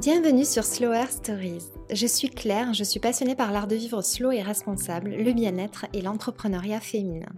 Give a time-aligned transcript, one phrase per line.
[0.00, 1.72] Bienvenue sur Slower Stories.
[1.90, 5.86] Je suis Claire, je suis passionnée par l'art de vivre slow et responsable, le bien-être
[5.92, 7.32] et l'entrepreneuriat féminin.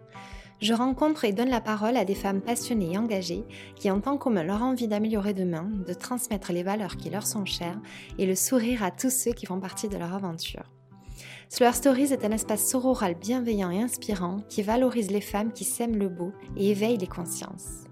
[0.61, 3.45] Je rencontre et donne la parole à des femmes passionnées et engagées
[3.77, 7.47] qui ont en commun leur envie d'améliorer demain, de transmettre les valeurs qui leur sont
[7.47, 7.81] chères
[8.19, 10.71] et le sourire à tous ceux qui font partie de leur aventure.
[11.49, 15.97] Slower Stories est un espace sororal bienveillant et inspirant qui valorise les femmes qui sèment
[15.97, 17.90] le beau et éveille les consciences.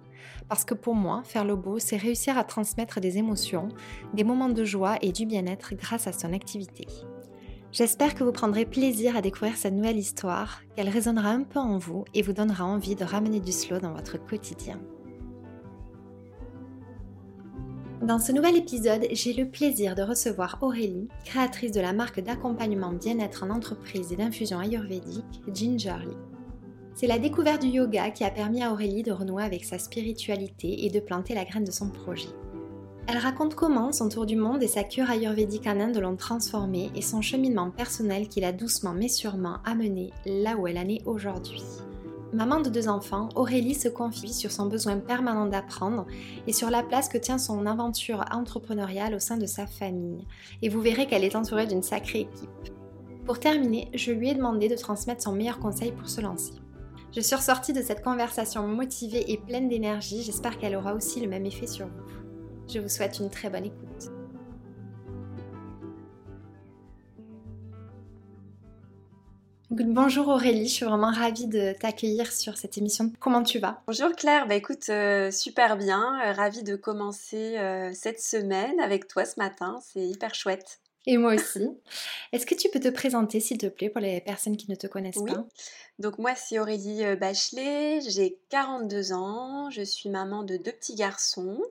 [0.48, 3.68] Parce que pour moi, faire le beau, c'est réussir à transmettre des émotions,
[4.14, 6.86] des moments de joie et du bien-être grâce à son activité.
[7.70, 11.76] J'espère que vous prendrez plaisir à découvrir cette nouvelle histoire, qu'elle résonnera un peu en
[11.76, 14.80] vous et vous donnera envie de ramener du slow dans votre quotidien.
[18.00, 22.92] Dans ce nouvel épisode, j'ai le plaisir de recevoir Aurélie, créatrice de la marque d'accompagnement
[22.92, 26.16] bien-être en entreprise et d'infusion ayurvédique Gingerly.
[27.00, 30.84] C'est la découverte du yoga qui a permis à Aurélie de renouer avec sa spiritualité
[30.84, 32.30] et de planter la graine de son projet.
[33.06, 36.90] Elle raconte comment son tour du monde et sa cure ayurvédique en Inde l'ont transformée
[36.96, 41.06] et son cheminement personnel qui l'a doucement mais sûrement amené là où elle en est
[41.06, 41.62] aujourd'hui.
[42.32, 46.04] Maman de deux enfants, Aurélie se confie sur son besoin permanent d'apprendre
[46.48, 50.26] et sur la place que tient son aventure entrepreneuriale au sein de sa famille.
[50.62, 52.74] Et vous verrez qu'elle est entourée d'une sacrée équipe.
[53.24, 56.54] Pour terminer, je lui ai demandé de transmettre son meilleur conseil pour se lancer.
[57.10, 60.22] Je suis ressortie de cette conversation motivée et pleine d'énergie.
[60.22, 62.02] J'espère qu'elle aura aussi le même effet sur vous.
[62.68, 64.12] Je vous souhaite une très bonne écoute.
[69.70, 73.12] Bonjour Aurélie, je suis vraiment ravie de t'accueillir sur cette émission.
[73.20, 73.82] Comment tu vas?
[73.86, 79.08] Bonjour Claire, bah écoute, euh, super bien, euh, ravie de commencer euh, cette semaine avec
[79.08, 80.80] toi ce matin, c'est hyper chouette.
[81.10, 81.66] Et moi aussi.
[82.32, 84.86] Est-ce que tu peux te présenter, s'il te plaît, pour les personnes qui ne te
[84.86, 85.32] connaissent oui.
[85.32, 85.42] pas?
[85.98, 90.96] Donc moi, c'est Aurélie euh, Bachelet, j'ai 42 ans, je suis maman de deux petits
[90.96, 91.62] garçons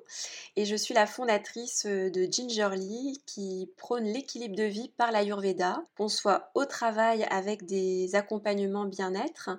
[0.55, 5.83] et je suis la fondatrice euh, de Gingerly qui prône l'équilibre de vie par l'Ayurveda,
[5.95, 9.52] qu'on soit au travail avec des accompagnements bien-être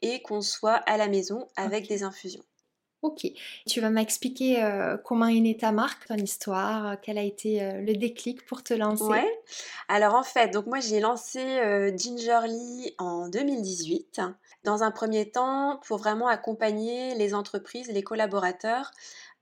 [0.00, 1.96] et qu'on soit à la maison avec okay.
[1.96, 2.44] des infusions.
[3.02, 3.28] Ok.
[3.66, 7.62] Tu vas m'expliquer euh, comment est née ta marque, ton histoire, euh, quel a été
[7.62, 9.04] euh, le déclic pour te lancer?
[9.04, 9.40] Ouais.
[9.86, 11.40] Alors en fait, donc moi j'ai lancé
[11.96, 14.20] Gingerly en 2018.
[14.64, 18.90] Dans un premier temps, pour vraiment accompagner les entreprises, les collaborateurs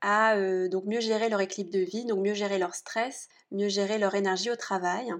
[0.01, 0.35] à
[0.67, 4.13] donc mieux gérer leur équilibre de vie, donc mieux gérer leur stress, mieux gérer leur
[4.13, 5.11] énergie au travail.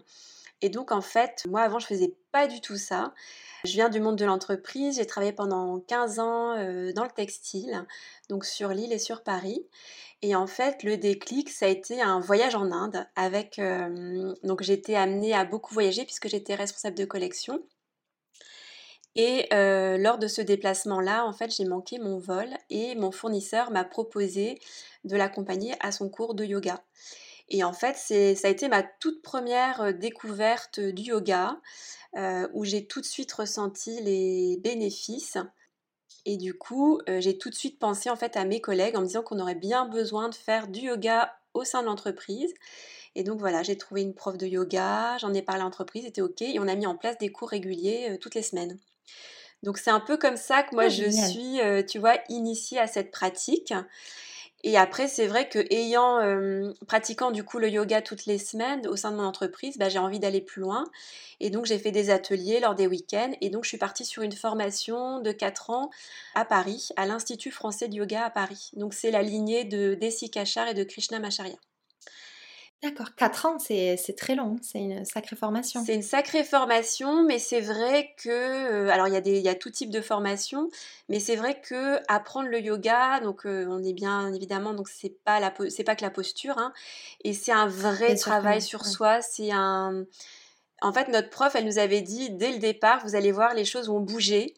[0.62, 3.14] Et donc en fait, moi avant je faisais pas du tout ça.
[3.68, 7.86] Je viens du monde de l'entreprise, j'ai travaillé pendant 15 ans euh, dans le textile,
[8.30, 9.68] donc sur Lille et sur Paris.
[10.22, 13.60] Et en fait, le déclic, ça a été un voyage en Inde avec.
[13.60, 17.62] Euh, donc, j'étais amenée à beaucoup voyager puisque j'étais responsable de collection.
[19.16, 23.70] Et euh, lors de ce déplacement-là, en fait, j'ai manqué mon vol et mon fournisseur
[23.72, 24.60] m'a proposé
[25.04, 26.82] de l'accompagner à son cours de yoga.
[27.50, 31.60] Et en fait, ça a été ma toute première découverte du yoga,
[32.16, 35.38] euh, où j'ai tout de suite ressenti les bénéfices.
[36.26, 39.02] Et du coup, euh, j'ai tout de suite pensé en fait à mes collègues en
[39.02, 42.54] me disant qu'on aurait bien besoin de faire du yoga au sein de l'entreprise.
[43.16, 46.22] Et donc voilà, j'ai trouvé une prof de yoga, j'en ai parlé à l'entreprise, c'était
[46.22, 48.78] ok, et on a mis en place des cours réguliers euh, toutes les semaines.
[49.64, 51.30] Donc c'est un peu comme ça que moi oh, je génial.
[51.30, 53.74] suis, euh, tu vois, initiée à cette pratique.
[54.64, 58.88] Et après, c'est vrai que ayant euh, pratiquant du coup le yoga toutes les semaines
[58.88, 60.84] au sein de mon entreprise, bah, j'ai envie d'aller plus loin.
[61.40, 63.34] Et donc j'ai fait des ateliers lors des week-ends.
[63.42, 65.90] Et donc je suis partie sur une formation de 4 ans
[66.36, 68.72] à Paris, à l'Institut français de yoga à Paris.
[68.74, 71.58] Donc c'est la lignée de Desi Kachar et de Krishna Macharya.
[72.84, 75.84] D'accord, 4 ans, c'est très long, c'est une sacrée formation.
[75.84, 79.44] C'est une sacrée formation, mais c'est vrai que, euh, alors il y, a des, il
[79.44, 80.70] y a tout type de formation,
[81.10, 85.18] mais c'est vrai que apprendre le yoga, donc euh, on est bien évidemment, donc c'est
[85.24, 86.72] pas la, c'est pas que la posture, hein,
[87.24, 88.88] et c'est un vrai bien travail sur ouais.
[88.88, 90.06] soi, c'est un,
[90.84, 93.66] en fait notre prof, elle nous avait dit dès le départ, vous allez voir les
[93.66, 94.54] choses vont bouger,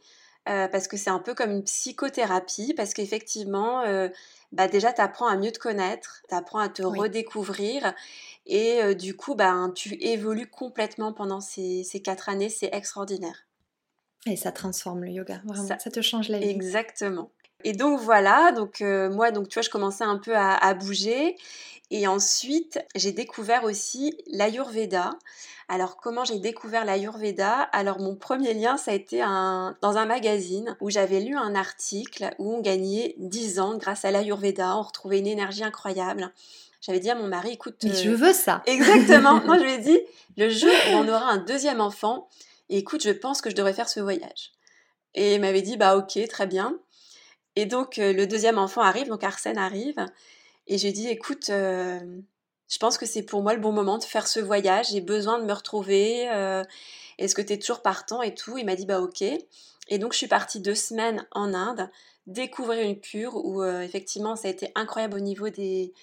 [0.48, 4.08] euh, parce que c'est un peu comme une psychothérapie, parce qu'effectivement euh,
[4.52, 7.00] bah déjà tu apprends à mieux te connaître, tu apprends à te oui.
[7.00, 7.94] redécouvrir
[8.46, 13.46] et euh, du coup bah, tu évolues complètement pendant ces, ces quatre années, c'est extraordinaire.
[14.26, 16.50] Et ça transforme le yoga, vraiment, ça, ça te change la vie.
[16.50, 17.32] Exactement.
[17.64, 20.74] Et donc voilà, donc euh, moi donc tu vois je commençais un peu à, à
[20.74, 21.36] bouger
[21.92, 25.12] et ensuite j'ai découvert aussi l'Ayurveda.
[25.72, 27.62] Alors comment j'ai découvert l'Ayurveda?
[27.72, 31.54] Alors mon premier lien ça a été un, dans un magazine où j'avais lu un
[31.54, 36.34] article où on gagnait 10 ans grâce à l'Ayurveda, on retrouvait une énergie incroyable.
[36.82, 37.76] J'avais dit à mon mari, écoute...
[37.84, 38.04] Mais euh...
[38.04, 38.64] je veux ça?
[38.66, 40.00] Exactement Non, je lui ai dit,
[40.38, 42.28] le jour où on aura un deuxième enfant,
[42.70, 44.54] écoute, je pense que je devrais faire ce voyage.
[45.14, 46.80] Et il m'avait dit, bah ok, très bien.
[47.56, 50.06] Et donc, euh, le deuxième enfant arrive, donc Arsène arrive.
[50.68, 52.00] Et j'ai dit, écoute, euh,
[52.70, 54.90] je pense que c'est pour moi le bon moment de faire ce voyage.
[54.92, 56.30] J'ai besoin de me retrouver.
[56.30, 56.64] Euh,
[57.18, 58.58] est-ce que tu es toujours partant et tout?
[58.58, 59.24] Il m'a dit bah ok.
[59.24, 61.90] Et donc je suis partie deux semaines en Inde
[62.28, 65.94] découvrir une cure où euh, effectivement ça a été incroyable au niveau des,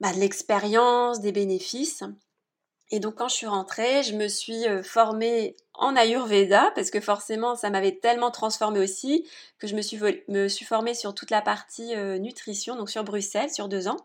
[0.00, 2.02] bah, de l'expérience, des bénéfices.
[2.90, 6.98] Et donc quand je suis rentrée, je me suis euh, formée en Ayurveda parce que
[6.98, 9.28] forcément ça m'avait tellement transformée aussi
[9.60, 13.52] que je me suis, me suis formée sur toute la partie nutrition, donc sur Bruxelles,
[13.52, 13.98] sur deux ans.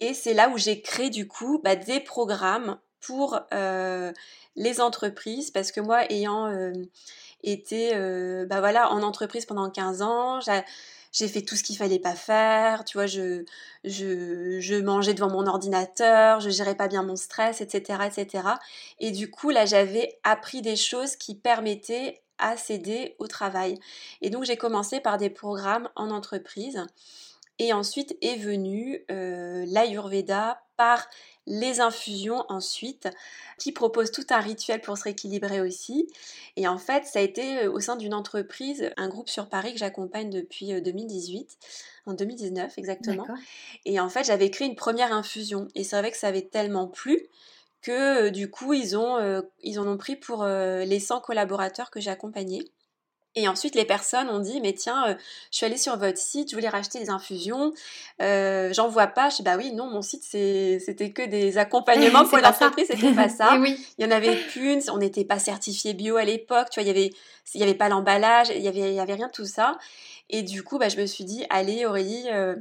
[0.00, 4.12] Et c'est là où j'ai créé du coup bah, des programmes pour euh,
[4.56, 6.72] les entreprises parce que moi ayant euh,
[7.42, 10.40] été euh, bah, en entreprise pendant 15 ans,
[11.12, 16.40] j'ai fait tout ce qu'il fallait pas faire, tu vois, je, mangeais devant mon ordinateur,
[16.40, 18.00] je gérais pas bien mon stress, etc.
[18.06, 18.44] etc.
[18.98, 23.78] Et du coup, là, j'avais appris des choses qui permettaient à s'aider au travail.
[24.22, 26.84] Et donc, j'ai commencé par des programmes en entreprise.
[27.60, 31.06] Et ensuite est venu euh, l'Ayurveda par
[31.46, 33.06] les infusions ensuite,
[33.58, 36.10] qui propose tout un rituel pour se rééquilibrer aussi.
[36.56, 39.74] Et en fait, ça a été euh, au sein d'une entreprise, un groupe sur Paris
[39.74, 41.58] que j'accompagne depuis 2018,
[42.06, 43.26] euh, en 2019 exactement.
[43.84, 45.68] Et en fait, j'avais créé une première infusion.
[45.74, 47.26] Et c'est vrai que ça avait tellement plu
[47.82, 52.10] que du coup, ils, ont, ils en ont pris pour les 100 collaborateurs que j'ai
[52.10, 52.70] accompagnés.
[53.36, 55.14] Et ensuite, les personnes ont dit, mais tiens, euh,
[55.52, 57.72] je suis allée sur votre site, je voulais racheter des infusions,
[58.20, 59.30] euh, j'en vois pas.
[59.30, 63.28] Je dis, bah oui, non, mon site, c'était que des accompagnements pour l'entreprise, c'était pas
[63.28, 63.56] ça.
[63.60, 63.76] oui.
[63.98, 66.88] Il y en avait qu'une, on n'était pas certifié bio à l'époque, tu vois, il
[66.88, 67.10] y avait,
[67.54, 69.78] il y avait pas l'emballage, il y avait, il y avait rien de tout ça.
[70.28, 72.56] Et du coup, bah, je me suis dit, allez Aurélie, euh,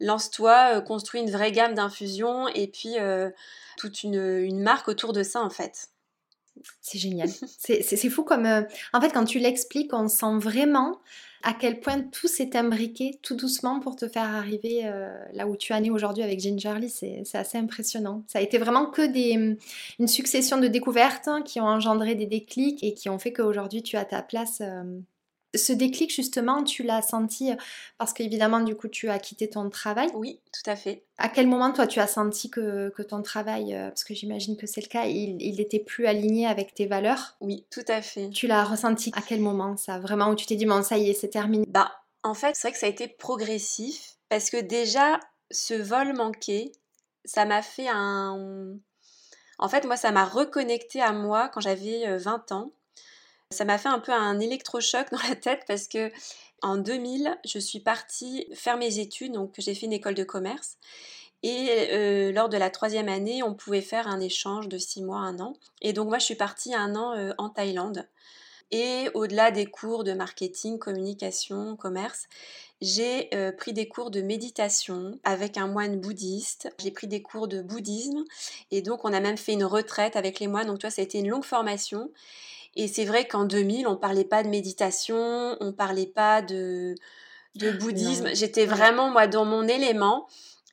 [0.00, 2.96] lance-toi, construis une vraie gamme d'infusions et puis
[3.78, 5.88] toute une, une marque autour de ça, en fait.
[6.80, 7.28] C'est génial.
[7.58, 8.46] C'est fou comme...
[8.46, 8.62] Euh,
[8.92, 11.00] en fait, quand tu l'expliques, on sent vraiment
[11.42, 15.56] à quel point tout s'est imbriqué tout doucement pour te faire arriver euh, là où
[15.56, 16.90] tu en es aujourd'hui avec Gingerly.
[16.90, 18.24] C'est assez impressionnant.
[18.26, 19.56] Ça a été vraiment que des,
[19.98, 23.82] une succession de découvertes hein, qui ont engendré des déclics et qui ont fait qu'aujourd'hui
[23.82, 24.82] tu as ta place euh,
[25.54, 27.50] ce déclic, justement, tu l'as senti
[27.98, 30.08] parce qu'évidemment, du coup, tu as quitté ton travail.
[30.14, 31.04] Oui, tout à fait.
[31.18, 34.66] À quel moment, toi, tu as senti que, ton travail, euh, parce que j'imagine que
[34.66, 37.36] c'est le cas, il n'était plus aligné avec tes valeurs?
[37.40, 38.30] Oui, tout à fait.
[38.30, 41.10] Tu l'as ressenti à quel moment, ça Vraiment, où tu t'es dit, bon, ça y
[41.10, 41.64] est, c'est terminé?
[41.68, 41.90] Bah,
[42.22, 45.18] en fait, c'est vrai que ça a été progressif parce que déjà,
[45.50, 46.72] ce vol manqué,
[47.24, 48.76] ça m'a fait un.
[49.58, 52.72] En fait, moi, ça m'a reconnecté à moi quand j'avais 20 euh, ans
[53.50, 56.10] ça m'a fait un peu un électrochoc dans la tête parce que
[56.62, 60.76] en 2000, je suis partie faire mes études, donc j'ai fait une école de commerce.
[61.42, 65.20] Et euh, lors de la troisième année, on pouvait faire un échange de six mois,
[65.20, 65.54] un an.
[65.80, 68.06] Et donc moi, je suis partie un an euh, en Thaïlande.
[68.72, 72.28] Et au-delà des cours de marketing, communication, commerce,
[72.80, 76.72] j'ai euh, pris des cours de méditation avec un moine bouddhiste.
[76.78, 78.24] J'ai pris des cours de bouddhisme.
[78.70, 80.66] Et donc, on a même fait une retraite avec les moines.
[80.66, 82.10] Donc, toi, ça a été une longue formation.
[82.76, 86.94] Et c'est vrai qu'en 2000, on parlait pas de méditation, on parlait pas de,
[87.56, 88.30] de bouddhisme.
[88.34, 90.26] J'étais vraiment, moi, dans mon élément.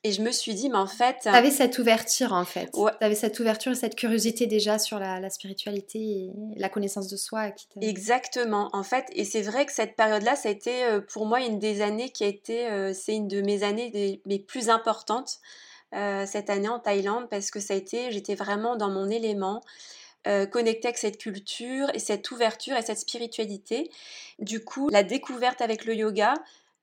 [0.04, 1.16] Et je me suis dit, mais en fait.
[1.22, 2.70] Tu avais cette ouverture, en fait.
[2.72, 7.16] Tu avais cette ouverture et cette curiosité déjà sur la, spiritualité et la connaissance de
[7.16, 7.50] soi.
[7.50, 9.06] Qui Exactement, en fait.
[9.12, 12.10] Et c'est vrai que cette période-là, ça a été euh, pour moi une des années
[12.10, 12.68] qui a été.
[12.68, 15.40] Euh, c'est une de mes années les plus importantes.
[15.94, 19.62] Euh, cette année en Thaïlande parce que ça a été, j'étais vraiment dans mon élément.
[20.28, 23.90] Euh, connecter avec cette culture et cette ouverture et cette spiritualité.
[24.38, 26.34] Du coup, la découverte avec le yoga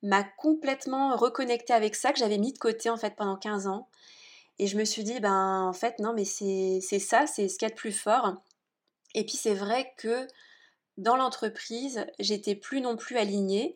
[0.01, 3.87] m'a complètement reconnecté avec ça que j'avais mis de côté en fait pendant 15 ans.
[4.57, 7.67] Et je me suis dit, ben en fait, non, mais c'est ça, c'est ce qu'il
[7.67, 8.33] y a de plus fort.
[9.13, 10.25] Et puis c'est vrai que
[10.97, 13.75] dans l'entreprise, j'étais plus non plus alignée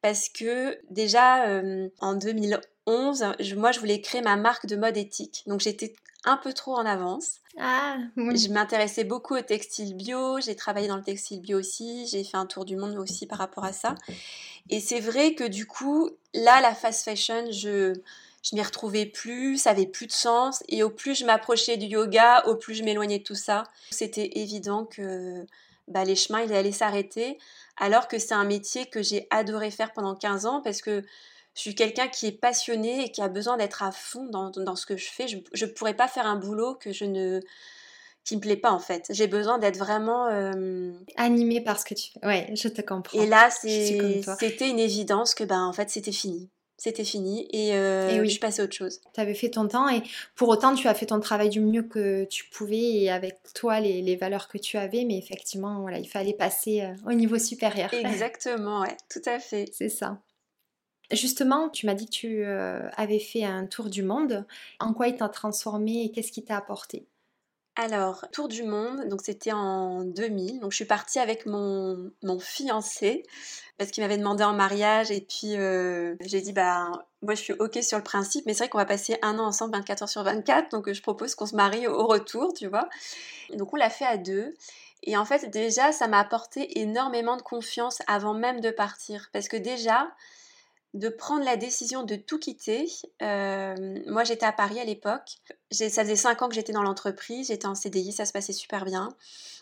[0.00, 5.42] parce que déjà euh, en 2011, moi je voulais créer ma marque de mode éthique.
[5.46, 7.36] Donc j'étais un peu trop en avance.
[7.58, 12.24] Ah, Je m'intéressais beaucoup au textile bio, j'ai travaillé dans le textile bio aussi, j'ai
[12.24, 13.94] fait un tour du monde aussi par rapport à ça.
[14.68, 17.94] Et c'est vrai que du coup, là, la fast fashion, je,
[18.42, 20.62] je m'y retrouvais plus, ça avait plus de sens.
[20.68, 23.64] Et au plus je m'approchais du yoga, au plus je m'éloignais de tout ça.
[23.90, 25.44] C'était évident que
[25.88, 27.38] bah, les chemins, ils allaient s'arrêter.
[27.76, 31.02] Alors que c'est un métier que j'ai adoré faire pendant 15 ans parce que
[31.54, 34.76] je suis quelqu'un qui est passionné et qui a besoin d'être à fond dans, dans,
[34.76, 35.26] ce que je fais.
[35.26, 37.40] Je ne pourrais pas faire un boulot que je ne
[38.24, 39.06] qui me plaît pas en fait.
[39.10, 40.92] J'ai besoin d'être vraiment euh...
[41.16, 42.26] animée par ce que tu fais.
[42.26, 43.20] Ouais, je te comprends.
[43.20, 46.48] Et là, c'était une évidence que ben en fait c'était fini.
[46.76, 49.02] C'était fini et, euh, je suis passée à autre chose.
[49.12, 50.02] Tu avais fait ton temps et
[50.34, 53.80] pour autant tu as fait ton travail du mieux que tu pouvais et avec toi
[53.80, 57.38] les, les valeurs que tu avais, mais effectivement voilà, il fallait passer euh, au niveau
[57.38, 57.92] supérieur.
[57.92, 59.66] Exactement, ouais, tout à fait.
[59.74, 60.20] C'est ça.
[61.12, 64.46] Justement, tu m'as dit que tu euh, avais fait un tour du monde.
[64.78, 67.06] En quoi il t'a transformé et qu'est-ce qui t'a apporté?
[67.76, 70.60] Alors, tour du monde, donc c'était en 2000.
[70.60, 73.24] Donc je suis partie avec mon, mon fiancé
[73.78, 77.52] parce qu'il m'avait demandé en mariage et puis euh, j'ai dit bah moi je suis
[77.54, 80.08] ok sur le principe, mais c'est vrai qu'on va passer un an ensemble 24 heures
[80.10, 82.90] sur 24, donc je propose qu'on se marie au retour, tu vois.
[83.54, 84.54] Donc on l'a fait à deux.
[85.04, 89.48] Et en fait déjà ça m'a apporté énormément de confiance avant même de partir parce
[89.48, 90.10] que déjà
[90.94, 92.86] de prendre la décision de tout quitter.
[93.22, 95.36] Euh, moi, j'étais à Paris à l'époque.
[95.70, 97.48] Ça faisait cinq ans que j'étais dans l'entreprise.
[97.48, 99.08] J'étais en CDI, ça se passait super bien.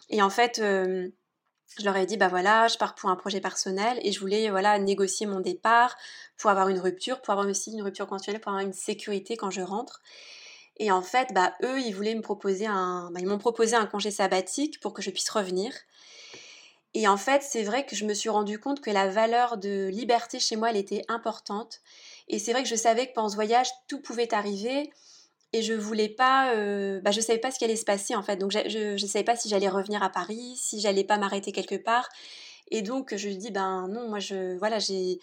[0.09, 1.09] Et en fait, euh,
[1.79, 4.49] je leur ai dit, bah voilà, je pars pour un projet personnel et je voulais
[4.51, 5.97] voilà négocier mon départ
[6.39, 9.51] pour avoir une rupture, pour avoir aussi une rupture conventionnelle, pour avoir une sécurité quand
[9.51, 10.01] je rentre.
[10.79, 13.87] Et en fait, bah eux, ils voulaient me proposer un, bah, ils m'ont proposé un
[13.87, 15.73] congé sabbatique pour que je puisse revenir.
[16.95, 19.89] Et en fait, c'est vrai que je me suis rendu compte que la valeur de
[19.89, 21.81] liberté chez moi, elle était importante.
[22.29, 24.91] Et c'est vrai que je savais que pendant ce voyage, tout pouvait arriver.
[25.53, 28.23] Et je voulais pas, euh, bah, je savais pas ce qui allait se passer en
[28.23, 28.37] fait.
[28.37, 31.77] Donc je, ne savais pas si j'allais revenir à Paris, si j'allais pas m'arrêter quelque
[31.77, 32.09] part.
[32.71, 35.21] Et donc je dis ben non, moi je, voilà, j'ai,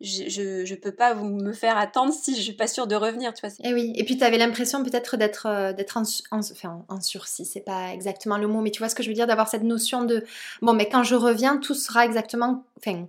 [0.00, 3.40] je, je, peux pas me faire attendre si je suis pas sûre de revenir, tu
[3.44, 3.50] vois.
[3.64, 7.00] Et eh oui, et puis tu avais l'impression peut-être d'être euh, d'être en, enfin, en
[7.00, 9.48] sursis, c'est pas exactement le mot, mais tu vois ce que je veux dire, d'avoir
[9.48, 10.24] cette notion de
[10.62, 13.06] bon, mais quand je reviens, tout sera exactement, enfin,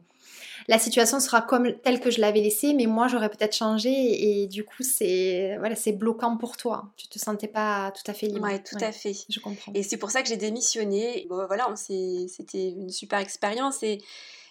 [0.68, 4.48] la situation sera comme telle que je l'avais laissée, mais moi j'aurais peut-être changé et,
[4.48, 6.90] du coup c'est voilà, c'est bloquant pour toi.
[6.98, 8.46] Tu te sentais pas tout à fait libre.
[8.46, 9.14] Ouais, tout à fait.
[9.30, 9.72] Je comprends.
[9.76, 11.28] Et c'est pour ça que j'ai démissionné.
[11.30, 14.00] Bon, voilà, c'était une super expérience et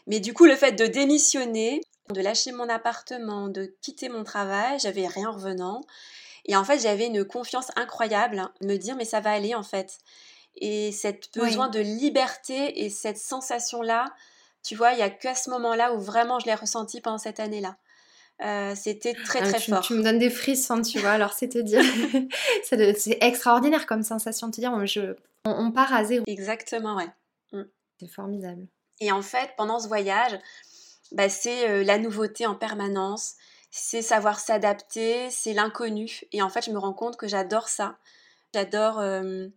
[0.09, 4.79] mais du coup, le fait de démissionner, de lâcher mon appartement, de quitter mon travail,
[4.79, 5.83] j'avais rien en revenant.
[6.47, 9.63] Et en fait, j'avais une confiance incroyable, hein, me dire mais ça va aller en
[9.63, 9.99] fait.
[10.57, 14.07] Et cette besoin de liberté et cette sensation-là,
[14.63, 17.41] tu vois, il n'y a qu'à ce moment-là où vraiment je l'ai ressenti pendant cette
[17.41, 17.77] année-là.
[18.41, 19.81] Euh, c'était très ah, très fort.
[19.81, 21.83] Tu me donnes des frissons, tu vois, alors c'est te dire.
[22.65, 26.25] c'est extraordinaire comme sensation de te dire, je, on, part à zéro.
[26.27, 27.09] Exactement, ouais.
[27.53, 27.63] Mm.
[28.01, 28.67] C'est formidable.
[29.01, 30.39] Et en fait, pendant ce voyage,
[31.13, 33.35] bah, c'est euh, la nouveauté en permanence,
[33.71, 36.21] c'est savoir s'adapter, c'est l'inconnu.
[36.33, 37.99] Et en fait, je me rends compte que j'adore ça.
[38.55, 39.49] J'adore euh,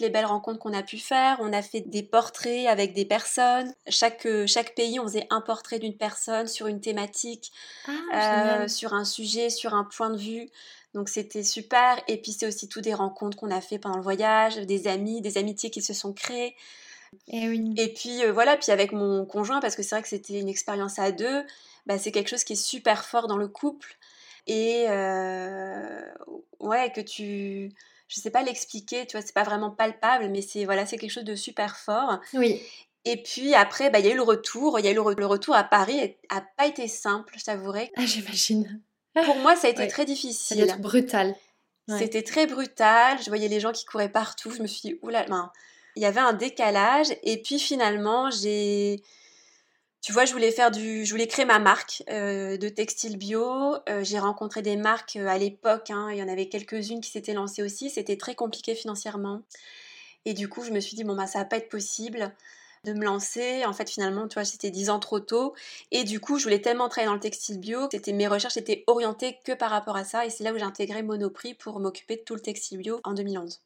[0.00, 1.38] les belles rencontres qu'on a pu faire.
[1.40, 3.74] On a fait des portraits avec des personnes.
[3.88, 7.52] Chaque, euh, chaque pays, on faisait un portrait d'une personne sur une thématique,
[8.12, 10.50] ah, sur un sujet, sur un point de vue.
[10.94, 12.02] Donc c'était super.
[12.08, 15.20] Et puis c'est aussi tout des rencontres qu'on a fait pendant le voyage, des amis,
[15.20, 16.56] des amitiés qui se sont créées.
[17.28, 17.74] Et, eh oui.
[17.76, 20.48] et puis euh, voilà, puis avec mon conjoint, parce que c'est vrai que c'était une
[20.48, 21.44] expérience à deux,
[21.86, 23.96] bah, c'est quelque chose qui est super fort dans le couple.
[24.46, 26.00] Et euh,
[26.60, 27.72] ouais, que tu.
[28.08, 31.10] Je sais pas l'expliquer, tu vois, c'est pas vraiment palpable, mais c'est voilà, c'est quelque
[31.10, 32.20] chose de super fort.
[32.32, 32.62] Oui.
[33.04, 34.78] Et puis après, bah, il y a eu le retour.
[34.78, 36.16] Il y a eu le, retour à Paris.
[36.30, 37.92] A pas été simple, je t'avouerai.
[37.96, 38.80] Ah, j'imagine.
[39.24, 40.66] Pour moi, ça a été très difficile.
[40.66, 41.34] Ça a brutal.
[41.98, 43.18] C'était très brutal.
[43.22, 44.50] Je voyais les gens qui couraient partout.
[44.50, 45.50] Je me suis dit, oula, ben,
[45.98, 47.08] il y avait un décalage.
[47.24, 49.02] Et puis finalement, j'ai.
[50.00, 53.74] Tu vois, je voulais faire du, je voulais créer ma marque euh, de textile bio.
[53.88, 55.90] Euh, j'ai rencontré des marques euh, à l'époque.
[55.90, 57.90] Hein, il y en avait quelques-unes qui s'étaient lancées aussi.
[57.90, 59.42] C'était très compliqué financièrement.
[60.24, 62.32] Et du coup, je me suis dit bon bah ça va pas être possible
[62.84, 63.64] de me lancer.
[63.66, 65.54] En fait, finalement, tu vois, c'était dix ans trop tôt.
[65.90, 67.88] Et du coup, je voulais tellement travailler dans le textile bio.
[67.90, 70.24] C'était mes recherches étaient orientées que par rapport à ça.
[70.24, 73.14] Et c'est là où j'ai intégré Monoprix pour m'occuper de tout le textile bio en
[73.14, 73.60] 2011.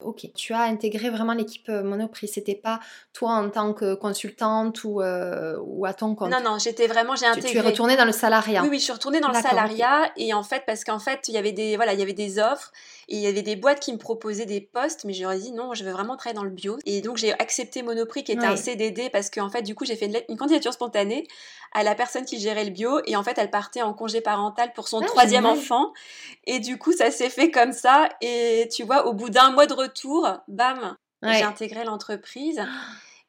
[0.00, 2.28] Ok, tu as intégré vraiment l'équipe euh, Monoprix.
[2.28, 2.80] C'était pas
[3.14, 6.30] toi en tant que consultante ou, euh, ou à ton compte?
[6.30, 7.50] Non, non, j'étais vraiment, j'ai intégré.
[7.50, 8.62] Tu, es retournée dans le salariat.
[8.62, 11.34] Oui, oui, je suis retournée dans le salariat et en fait, parce qu'en fait, il
[11.34, 12.72] y avait des, voilà, il y avait des offres
[13.08, 15.72] et il y avait des boîtes qui me proposaient des postes, mais j'aurais dit non,
[15.72, 16.76] je veux vraiment travailler dans le bio.
[16.84, 19.96] Et donc j'ai accepté Monoprix qui était un CDD parce qu'en fait, du coup, j'ai
[19.96, 21.26] fait une, candidature spontanée
[21.72, 24.72] à la personne qui gérait le bio et en fait, elle partait en congé parental
[24.74, 25.92] pour son ah, troisième enfant
[26.44, 29.66] et du coup, ça s'est fait comme ça et tu vois, au bout d'un mois
[29.66, 32.60] de retour, bam, j'ai intégré l'entreprise.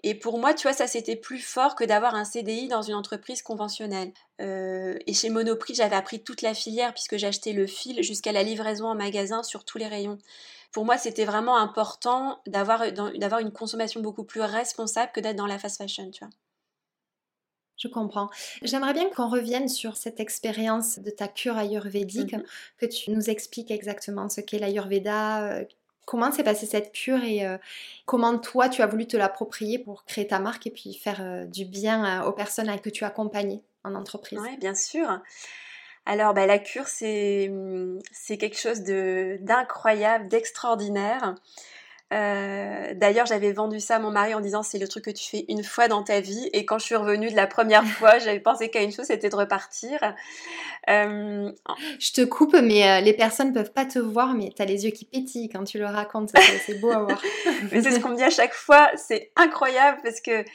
[0.04, 2.94] Et pour moi, tu vois, ça c'était plus fort que d'avoir un CDI dans une
[2.94, 4.14] entreprise conventionnelle.
[4.40, 8.44] Euh, et chez Monoprix, j'avais appris toute la filière puisque j'achetais le fil jusqu'à la
[8.44, 10.20] livraison en magasin sur tous les rayons.
[10.72, 15.48] Pour moi, c'était vraiment important d'avoir, d'avoir une consommation beaucoup plus responsable que d'être dans
[15.48, 16.34] la fast fashion, tu vois.
[17.78, 18.30] Je comprends.
[18.64, 22.44] J'aimerais bien qu'on revienne sur cette expérience de ta cure ayurvédique, mmh
[22.78, 25.66] que tu nous expliques exactement ce qu'est l'ayurveda, euh,
[26.08, 27.58] comment s'est passée cette cure et euh,
[28.06, 31.46] comment toi tu as voulu te l'approprier pour créer ta marque et puis faire euh,
[31.46, 34.40] du bien aux personnes que tu accompagnes en entreprise?
[34.42, 35.20] Oui, bien sûr.
[36.06, 37.52] Alors, bah, la cure, c'est,
[38.14, 41.36] c'est quelque chose de, d'incroyable, d'extraordinaire.
[42.14, 45.30] Euh, d'ailleurs, j'avais vendu ça à mon mari en disant c'est le truc que tu
[45.30, 46.50] fais une fois dans ta vie.
[46.54, 49.30] Et quand je suis revenue de la première fois, j'avais pensé qu'à une chose, c'était
[49.30, 50.00] de repartir.
[50.90, 51.52] Euh,
[52.00, 54.86] je te coupe, mais euh, les personnes peuvent pas te voir, mais tu as les
[54.86, 56.32] yeux qui pétillent quand tu le racontes.
[56.66, 57.22] C'est beau à voir.
[57.70, 58.90] c'est ce qu'on me dit à chaque fois.
[58.96, 60.46] C'est incroyable parce que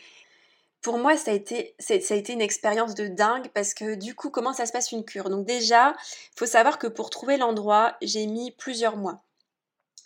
[0.81, 4.15] pour moi, ça a été, ça a été une expérience de dingue parce que du
[4.15, 5.29] coup, comment ça se passe une cure?
[5.29, 5.95] Donc déjà,
[6.35, 9.23] il faut savoir que pour trouver l'endroit, j'ai mis plusieurs mois.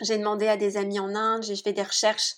[0.00, 2.34] J'ai demandé à des amis en Inde, j'ai fait des recherches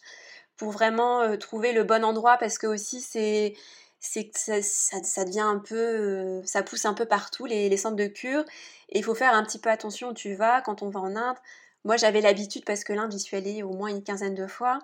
[0.57, 3.55] pour vraiment euh, trouver le bon endroit parce que aussi c'est
[4.00, 4.31] c'est
[4.62, 8.45] ça, devient un peu euh, ça pousse un peu partout les, les centres de cure
[8.91, 11.17] et il faut faire un petit peu attention où tu vas quand on va en
[11.17, 11.37] Inde.
[11.85, 14.79] Moi j'avais l'habitude parce que l'Inde j'y suis allée au moins une quinzaine de fois,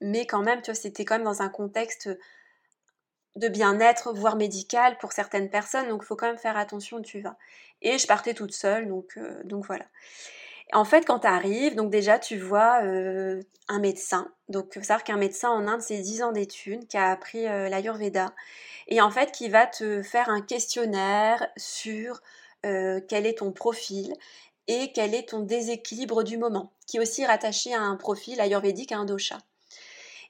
[0.00, 2.08] mais quand même tu vois c'était quand même dans un contexte
[3.36, 7.02] de bien-être, voire médical pour certaines personnes, donc il faut quand même faire attention où
[7.02, 7.36] tu vas.
[7.80, 9.86] Et je partais toute seule, donc, euh, donc voilà.
[10.72, 14.32] En fait, quand tu arrives, donc déjà, tu vois euh, un médecin.
[14.48, 17.46] Donc, il faut savoir qu'un médecin en Inde, c'est 10 ans d'études, qui a appris
[17.46, 18.32] euh, l'Ayurveda.
[18.88, 22.20] Et en fait, qui va te faire un questionnaire sur
[22.62, 24.14] quel est ton profil
[24.68, 28.92] et quel est ton déséquilibre du moment, qui est aussi rattaché à un profil ayurvédique,
[28.92, 29.38] à un dosha.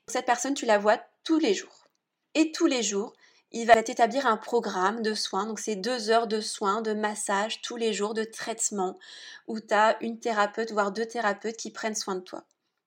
[0.06, 1.86] Cette personne, tu la vois tous les jours.
[2.34, 3.12] Et tous les jours,
[3.52, 5.46] il va t'établir un programme de soins.
[5.46, 8.98] Donc, c'est deux heures de soins, de massage tous les jours, de traitement,
[9.46, 12.44] où tu as une thérapeute, voire deux thérapeutes qui prennent soin de toi.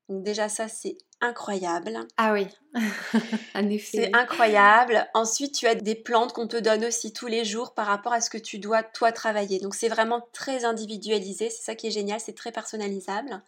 [0.10, 2.00] Donc, déjà, ça, c'est incroyable.
[2.18, 2.48] Ah oui,
[3.56, 4.10] en effet.
[4.10, 5.08] C'est incroyable.
[5.14, 8.22] Ensuite, tu as des plantes qu'on te donne aussi tous les jours par rapport à
[8.22, 9.60] ce que tu dois, toi, travailler.
[9.60, 11.50] Donc, c'est vraiment très individualisé.
[11.50, 12.20] C'est ça qui est génial.
[12.20, 13.42] C'est très personnalisable.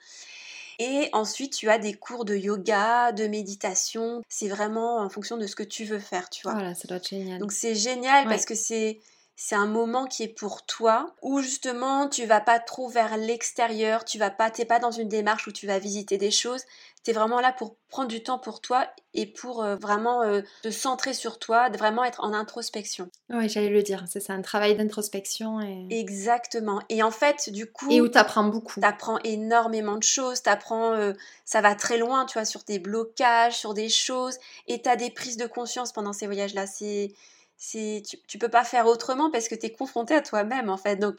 [0.79, 4.21] Et ensuite, tu as des cours de yoga, de méditation.
[4.29, 6.53] C'est vraiment en fonction de ce que tu veux faire, tu vois.
[6.53, 7.39] Voilà, ça doit être génial.
[7.39, 8.99] Donc c'est génial parce que c'est
[9.39, 14.03] c'est un moment qui est pour toi où justement tu vas pas trop vers l'extérieur,
[14.03, 16.63] tu vas pas t'es pas dans une démarche où tu vas visiter des choses,
[17.03, 20.41] tu es vraiment là pour prendre du temps pour toi et pour euh, vraiment euh,
[20.63, 23.11] te centrer sur toi, de vraiment être en introspection.
[23.29, 26.81] Oui, j'allais le dire, c'est un travail d'introspection et Exactement.
[26.89, 28.81] Et en fait, du coup Et où tu apprends beaucoup.
[28.81, 31.13] Tu apprends énormément de choses, tu apprends euh,
[31.45, 34.95] ça va très loin, tu vois sur tes blocages, sur des choses et tu as
[34.95, 37.11] des prises de conscience pendant ces voyages là, c'est
[37.57, 40.97] tu, tu peux pas faire autrement parce que tu es confronté à toi-même en fait.
[40.97, 41.17] Donc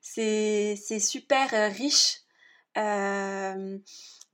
[0.00, 2.20] c'est super euh, riche.
[2.76, 3.78] Euh,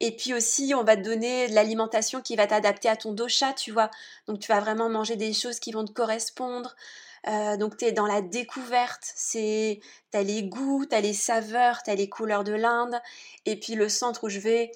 [0.01, 3.55] et puis aussi, on va te donner de l'alimentation qui va t'adapter à ton dosha,
[3.55, 3.91] tu vois.
[4.27, 6.77] Donc tu vas vraiment manger des choses qui vont te correspondre.
[7.29, 9.81] Euh, donc tu es dans la découverte, c'est
[10.13, 13.01] tu as les goûts, tu as les saveurs, tu as les couleurs de l'Inde.
[13.47, 14.71] Et puis le centre où je vais,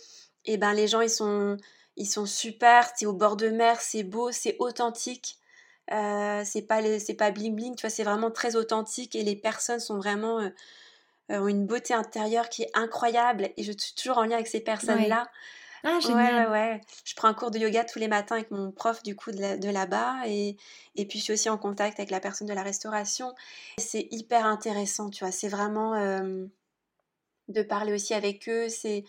[0.47, 1.57] eh ben les gens ils sont
[1.97, 5.40] ils sont super, es au bord de mer, c'est beau, c'est authentique.
[5.93, 9.37] Euh, c'est pas c'est pas bling bling, tu vois, c'est vraiment très authentique et les
[9.37, 10.51] personnes sont vraiment euh,
[11.41, 14.61] ont une beauté intérieure qui est incroyable et je suis toujours en lien avec ces
[14.61, 15.29] personnes là.
[15.83, 16.49] Ah, génial.
[16.49, 19.17] Ouais, ouais, Je prends un cours de yoga tous les matins avec mon prof du
[19.17, 20.57] coup de, là-bas et,
[20.95, 23.35] et puis je suis aussi en contact avec la personne de la restauration.
[23.79, 25.33] C'est hyper intéressant, tu vois.
[25.33, 26.45] C'est vraiment euh,
[27.49, 28.69] de parler aussi avec eux.
[28.69, 29.05] C'est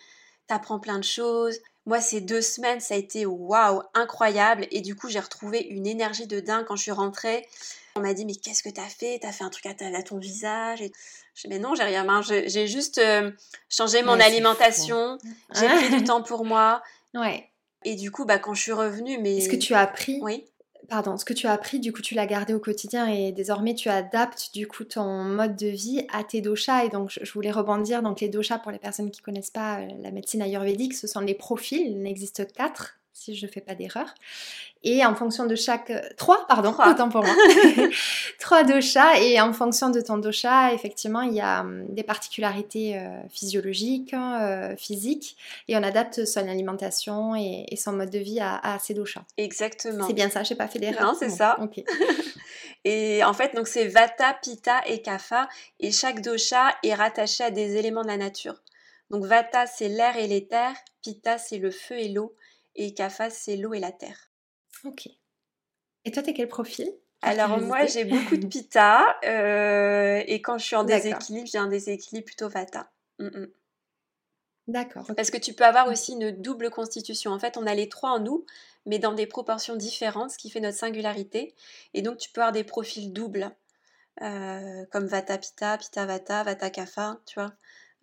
[0.48, 1.60] t'apprends plein de choses.
[1.86, 4.68] Moi, ces deux semaines, ça a été waouh, incroyable.
[4.72, 7.48] Et du coup, j'ai retrouvé une énergie de dingue quand je suis rentrée.
[7.96, 9.20] On m'a dit, mais qu'est-ce que t'as fait?
[9.22, 10.82] T'as fait un truc à, ton visage?
[10.82, 10.92] Et...
[11.34, 12.06] Je dis, mais non, j'ai rien.
[12.22, 13.32] J'ai juste euh,
[13.70, 15.18] changé mon alimentation.
[15.56, 16.84] J'ai pris du temps pour moi.
[17.16, 17.50] Ouais.
[17.84, 19.38] Et du coup, bah, quand je suis revenue, mais...
[19.38, 20.46] Est-ce que tu as appris Oui
[20.92, 23.74] pardon, ce que tu as appris, du coup, tu l'as gardé au quotidien et désormais
[23.74, 26.84] tu adaptes du coup ton mode de vie à tes doshas.
[26.84, 28.04] Et donc, je voulais rebondir.
[28.04, 31.22] Donc, les doshas, pour les personnes qui connaissent pas euh, la médecine ayurvédique, ce sont
[31.22, 31.82] les profils.
[31.82, 34.14] Il n'existe quatre si je ne fais pas d'erreur.
[34.84, 35.92] Et en fonction de chaque...
[35.92, 36.92] Euh, trois, pardon, trois.
[36.92, 37.36] autant pour moi.
[38.40, 39.20] trois doshas.
[39.20, 44.14] Et en fonction de ton dosha, effectivement, il y a hum, des particularités euh, physiologiques,
[44.14, 45.38] hein, euh, physiques.
[45.68, 49.24] Et on adapte son alimentation et, son mode de vie à, ces doshas.
[49.38, 50.08] Exactement.
[50.08, 51.14] C'est bien ça, je n'ai pas fait d'erreur.
[51.14, 51.58] Non, c'est ça.
[52.86, 55.48] et en fait, donc c'est Vata, Pitta et Kapha.
[55.80, 58.56] Et chaque dosha est rattaché à des éléments de la nature.
[59.12, 60.74] Donc Vata, c'est l'air et l'éther.
[61.04, 62.34] Pitta, c'est le feu et l'eau
[62.76, 64.32] et Kapha, c'est l'eau et la terre.
[64.84, 65.08] Ok.
[66.06, 66.92] Et toi, t'es quel profil?
[67.22, 71.68] Alors moi, j'ai beaucoup de Pitta euh, et quand je suis en déséquilibre, j'ai un
[71.68, 72.92] déséquilibre plutôt Vata.
[73.20, 73.48] Mm, mm.
[74.68, 75.06] D'accord.
[75.16, 77.32] Parce que tu peux avoir aussi une double constitution.
[77.32, 78.46] En fait, on a les trois en nous,
[78.86, 81.54] mais dans des proportions différentes, ce qui fait notre singularité.
[81.94, 83.52] Et donc, tu peux avoir des profils doubles,
[84.22, 87.54] euh, comme Vata Pitta, Pitta Vata, Vata Kapha, tu vois.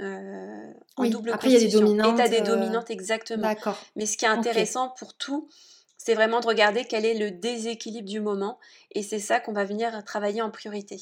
[0.00, 2.12] Euh, en double Après, il y a des dominantes.
[2.12, 3.42] Et tu as des euh, dominantes, exactement.
[3.42, 3.78] D'accord.
[3.96, 5.48] Mais ce qui est intéressant pour tout,
[5.96, 8.58] c'est vraiment de regarder quel est le déséquilibre du moment.
[8.92, 11.00] Et c'est ça qu'on va venir travailler en priorité.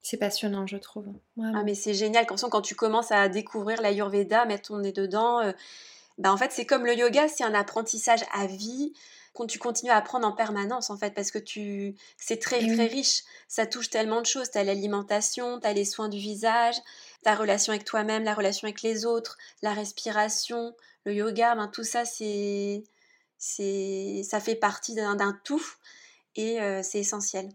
[0.00, 1.08] C'est passionnant, je trouve.
[1.42, 2.26] Ah, mais c'est génial.
[2.26, 5.52] Quand, quand tu commences à découvrir l'Ayurveda, mettre ton nez dedans, euh,
[6.18, 8.94] bah, en fait, c'est comme le yoga, c'est un apprentissage à vie
[9.44, 13.22] tu continues à apprendre en permanence en fait parce que tu c'est très très riche.
[13.48, 14.50] Ça touche tellement de choses.
[14.50, 16.76] Tu as l'alimentation tu as les soins du visage
[17.22, 21.84] ta relation avec toi-même la relation avec les autres la respiration le yoga ben, tout
[21.84, 22.84] ça c'est
[23.36, 25.62] c'est ça fait partie d'un tout
[26.36, 27.48] et euh, c'est essentiel.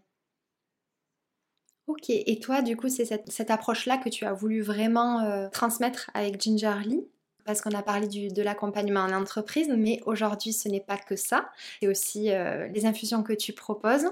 [1.87, 6.09] Ok, et toi, du coup, c'est cette, approche-là que tu as voulu vraiment euh, transmettre
[6.13, 7.05] avec Gingerly
[7.45, 11.49] parce qu'on a parlé de l'accompagnement en entreprise, mais aujourd'hui ce n'est pas que ça,
[11.79, 14.07] c'est aussi euh, les infusions que tu proposes.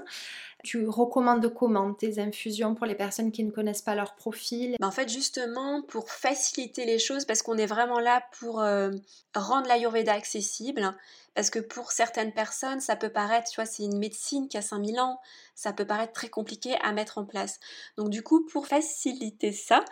[0.62, 4.76] Tu recommandes comment tes infusions pour les personnes qui ne connaissent pas leur profil?
[4.78, 8.90] Ben, En fait, justement, pour faciliter les choses, parce qu'on est vraiment là pour euh,
[9.34, 10.94] rendre l'Ayurveda accessible,
[11.34, 14.62] parce que pour certaines personnes, ça peut paraître, tu vois, c'est une médecine qui a
[14.62, 15.20] 5000 ans,
[15.54, 17.60] ça peut paraître très compliqué à mettre en place.
[17.96, 19.84] Donc du coup, pour faciliter ça,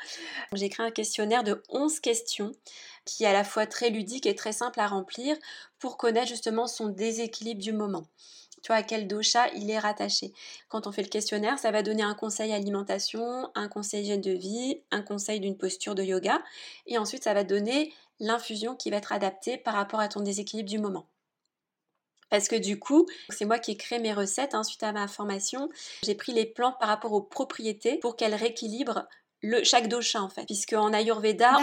[0.52, 2.52] j'ai créé un questionnaire de 11 questions
[3.04, 5.37] qui est à la fois très ludique et très simple à remplir
[5.78, 8.04] pour connaître justement son déséquilibre du moment.
[8.62, 10.33] Tu vois à quel dosha il est rattaché.
[10.68, 14.33] Quand on fait le questionnaire, ça va donner un conseil alimentation, un conseil hygiène de
[14.33, 16.42] vie, un conseil d'une posture de yoga,
[16.87, 20.68] et ensuite ça va donner l'infusion qui va être adaptée par rapport à ton déséquilibre
[20.68, 21.07] du moment.
[22.31, 25.09] Parce que du coup, c'est moi qui ai créé mes recettes hein, suite à ma
[25.09, 25.71] formation.
[26.03, 29.07] J'ai pris les plantes par rapport aux propriétés pour qu'elles rééquilibrent
[29.40, 30.44] le, chaque dosha en fait.
[30.46, 31.57] Puisque en Ayurveda,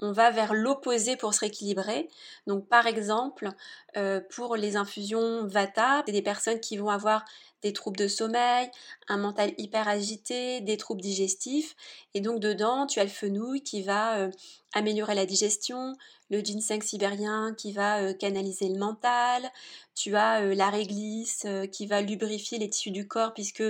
[0.00, 2.08] on va vers l'opposé pour se rééquilibrer.
[2.46, 3.50] Donc par exemple,
[3.96, 7.24] euh, pour les infusions Vata, c'est des personnes qui vont avoir
[7.62, 8.70] des troubles de sommeil,
[9.08, 11.76] un mental hyper agité, des troubles digestifs.
[12.14, 14.30] Et donc dedans, tu as le fenouil qui va euh,
[14.72, 15.96] améliorer la digestion,
[16.30, 19.50] le ginseng sibérien qui va euh, canaliser le mental,
[19.94, 23.62] tu as euh, la réglisse qui va lubrifier les tissus du corps puisque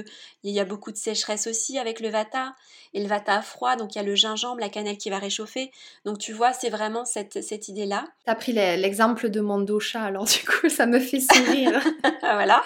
[0.44, 2.54] il y a beaucoup de sécheresse aussi avec le vata
[2.94, 5.72] et le vata froid donc il y a le gingembre, la cannelle qui va réchauffer.
[6.04, 8.04] Donc tu vois, c'est vraiment cette, cette idée-là.
[8.24, 11.80] Tu as pris l'exemple de mon dosha alors du coup ça me fait sourire.
[12.20, 12.62] voilà.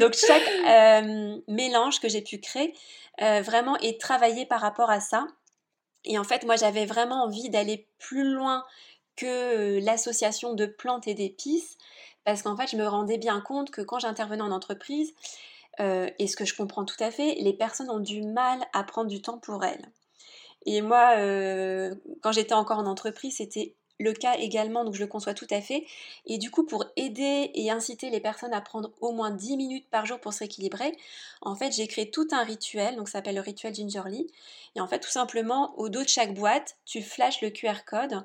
[0.00, 2.74] Donc chaque euh, mélange que j'ai pu créer
[3.22, 5.26] euh, vraiment est travaillé par rapport à ça.
[6.04, 8.64] Et en fait, moi j'avais vraiment envie d'aller plus loin
[9.16, 11.76] que l'association de plantes et d'épices,
[12.24, 15.12] parce qu'en fait je me rendais bien compte que quand j'intervenais en entreprise,
[15.80, 19.08] et ce que je comprends tout à fait, les personnes ont du mal à prendre
[19.08, 19.86] du temps pour elles.
[20.66, 21.14] Et moi,
[22.20, 25.60] quand j'étais encore en entreprise, c'était le cas également, donc je le conçois tout à
[25.60, 25.84] fait.
[26.26, 29.86] Et du coup, pour aider et inciter les personnes à prendre au moins 10 minutes
[29.90, 30.96] par jour pour se rééquilibrer,
[31.42, 34.26] en fait, j'ai créé tout un rituel, donc ça s'appelle le rituel Gingerly.
[34.76, 38.24] Et en fait, tout simplement, au dos de chaque boîte, tu flashes le QR code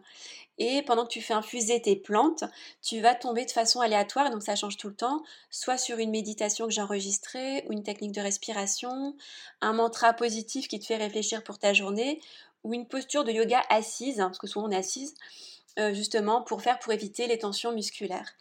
[0.60, 2.44] et pendant que tu fais infuser tes plantes,
[2.82, 6.12] tu vas tomber de façon aléatoire, donc ça change tout le temps, soit sur une
[6.12, 9.16] méditation que j'ai enregistrée, ou une technique de respiration,
[9.62, 12.22] un mantra positif qui te fait réfléchir pour ta journée,
[12.64, 15.16] ou une posture de yoga assise, hein, parce que souvent on est assise,
[15.80, 18.34] euh, justement pour faire pour éviter les tensions musculaires.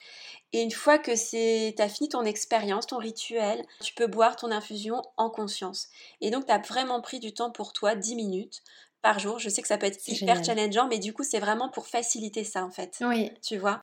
[0.52, 4.50] Et une fois que c'est as fini ton expérience, ton rituel, tu peux boire ton
[4.50, 5.88] infusion en conscience.
[6.20, 8.62] Et donc tu as vraiment pris du temps pour toi, 10 minutes
[9.00, 9.38] par jour.
[9.38, 12.44] Je sais que ça peut être hyper challengeant, mais du coup c'est vraiment pour faciliter
[12.44, 12.98] ça en fait.
[13.00, 13.30] Oui.
[13.42, 13.82] Tu vois?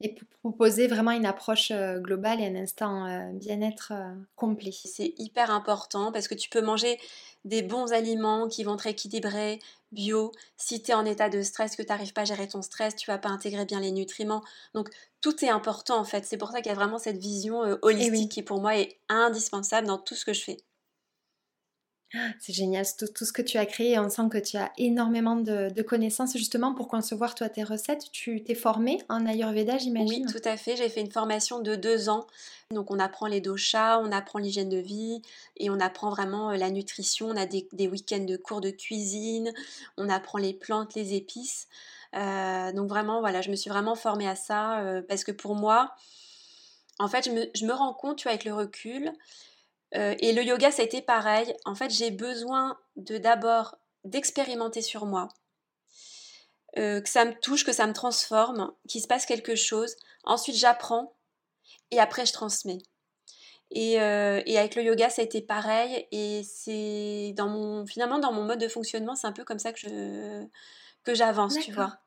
[0.00, 3.92] Et pour proposer vraiment une approche euh, globale et un instant euh, bien-être
[4.36, 4.72] complet.
[4.72, 6.98] C'est hyper important parce que tu peux manger
[7.44, 9.58] des bons aliments qui vont être équilibrés,
[9.92, 10.32] bio.
[10.56, 12.96] Si tu es en état de stress, que tu n'arrives pas à gérer ton stress,
[12.96, 14.42] tu vas pas intégrer bien les nutriments.
[14.74, 16.24] Donc tout est important en fait.
[16.24, 18.76] C'est pour ça qu'il y a vraiment cette vision euh, eh holistique qui pour moi
[18.76, 20.58] est indispensable dans tout ce que je fais.
[22.40, 23.98] C'est génial, tout, tout, ce que tu as créé.
[23.98, 28.10] On sent que tu as énormément de, connaissances justement pour concevoir toi tes recettes.
[28.12, 30.76] Tu t'es formée en Ayurveda, j'imagine Oui, tout à fait.
[30.76, 32.26] J'ai fait une formation de deux ans.
[32.72, 35.22] Donc on apprend les doshas, on apprend l'hygiène de vie
[35.56, 37.28] et on apprend vraiment euh, la nutrition.
[37.28, 39.52] On a des, week-ends de cours de cuisine,
[39.96, 41.68] on apprend les plantes, les épices.
[42.14, 45.54] Euh, donc vraiment, voilà, je me suis vraiment formée à ça euh, parce que pour
[45.54, 45.94] moi,
[46.98, 49.12] en fait, je me, je me rends compte, tu vois, avec le recul,
[49.96, 51.54] euh, et le yoga, ça a été pareil.
[51.64, 55.28] En fait, j'ai besoin de d'abord d'expérimenter sur moi,
[56.78, 59.96] euh, que ça me touche, que ça me transforme, qu'il se passe quelque chose.
[60.24, 61.14] Ensuite, j'apprends
[61.90, 62.78] et après, je transmets.
[63.72, 66.06] Et, euh, et, avec le yoga, ça a été pareil.
[66.12, 69.72] Et c'est dans mon, finalement, dans mon mode de fonctionnement, c'est un peu comme ça
[69.72, 70.46] que je
[71.04, 71.98] que j'avance, tu vois.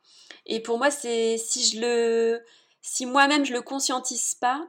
[0.46, 2.44] Et pour moi, c'est si je le,
[2.82, 4.68] si moi-même je le conscientise pas,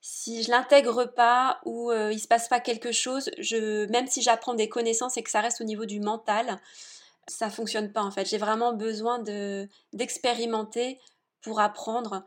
[0.00, 3.30] si je l'intègre pas ou euh, il se passe pas quelque chose,
[3.90, 6.60] même si j'apprends des connaissances et que ça reste au niveau du mental,
[7.28, 8.28] ça fonctionne pas en fait.
[8.28, 10.98] J'ai vraiment besoin de d'expérimenter
[11.42, 12.24] pour apprendre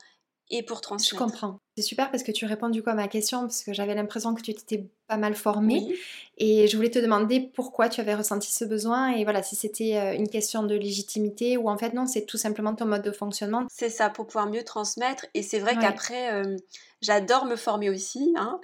[0.49, 1.15] et pour transmettre.
[1.15, 1.59] Je comprends.
[1.75, 4.33] C'est super parce que tu réponds du coup à ma question parce que j'avais l'impression
[4.33, 5.95] que tu t'étais pas mal formée
[6.37, 9.97] et je voulais te demander pourquoi tu avais ressenti ce besoin et voilà si c'était
[9.97, 13.11] euh, une question de légitimité ou en fait non c'est tout simplement ton mode de
[13.11, 13.65] fonctionnement.
[13.69, 16.55] C'est ça pour pouvoir mieux transmettre et c'est vrai qu'après euh,
[17.01, 18.59] j'adore me former aussi hein,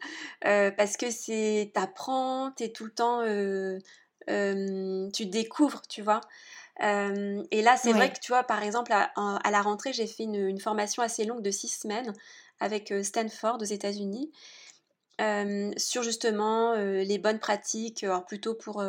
[0.46, 3.24] euh, parce que c'est t'apprends, t'es tout le temps,
[5.12, 6.22] tu découvres, tu vois
[6.80, 10.60] et là, c'est vrai que tu vois, par exemple, à, la rentrée, j'ai fait une,
[10.60, 12.14] formation assez longue de six semaines
[12.60, 14.32] avec Stanford aux États-Unis
[15.78, 18.84] sur justement les bonnes pratiques, alors plutôt pour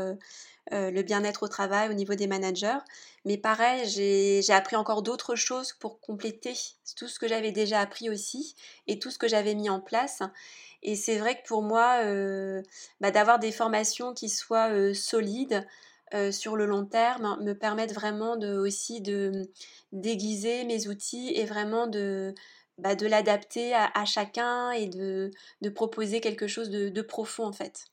[0.71, 2.79] le bien-être au travail au niveau des managers.
[3.25, 6.55] Mais pareil, j'ai appris encore d'autres choses pour compléter
[6.97, 8.55] tout ce que j'avais déjà appris aussi
[8.87, 10.23] et tout ce que j'avais mis en place.
[10.83, 12.03] Et c'est vrai que pour moi,
[13.01, 15.67] bah, d'avoir des formations qui soient solides,
[16.15, 19.51] euh, sur le long terme me permettent vraiment de, aussi de
[19.93, 22.35] déguiser mes outils et vraiment de,
[22.79, 25.31] bah, de l'adapter à, chacun et de,
[25.63, 27.87] de, proposer quelque chose de, profond en fait.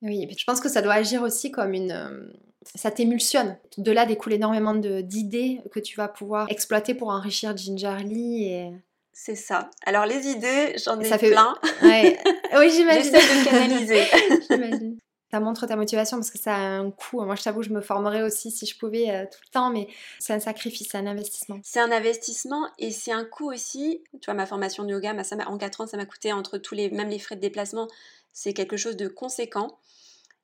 [0.00, 1.92] Oui, je pense que ça doit agir aussi comme une...
[1.92, 2.32] Euh,
[2.74, 3.58] ça t'émulsionne.
[3.78, 8.72] De là découle énormément d'idées que tu vas pouvoir exploiter pour enrichir Gingerly et...
[9.12, 9.68] C'est ça.
[9.84, 11.54] Alors les idées, j'en ai plein.
[11.82, 12.16] Oui,
[12.70, 13.12] j'imagine.
[13.12, 14.02] J'essaie de canaliser.
[14.48, 14.98] j'imagine
[15.30, 17.22] ça montre ta motivation parce que ça a un coût.
[17.22, 19.88] Moi, je t'avoue, je me formerais aussi si je pouvais euh, tout le temps, mais
[20.18, 21.60] c'est un sacrifice, c'est un investissement.
[21.62, 24.02] C'est un investissement et c'est un coût aussi.
[24.20, 26.74] Tu vois, ma formation de yoga, ça en 4 ans, ça m'a coûté entre tous
[26.74, 27.88] les, même les frais de déplacement,
[28.32, 29.78] c'est quelque chose de conséquent.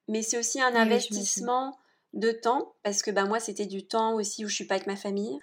[0.06, 1.78] Mais c'est aussi un investissement
[2.12, 4.86] de temps parce que bah, moi, c'était du temps aussi où je suis pas avec
[4.86, 5.38] ma famille.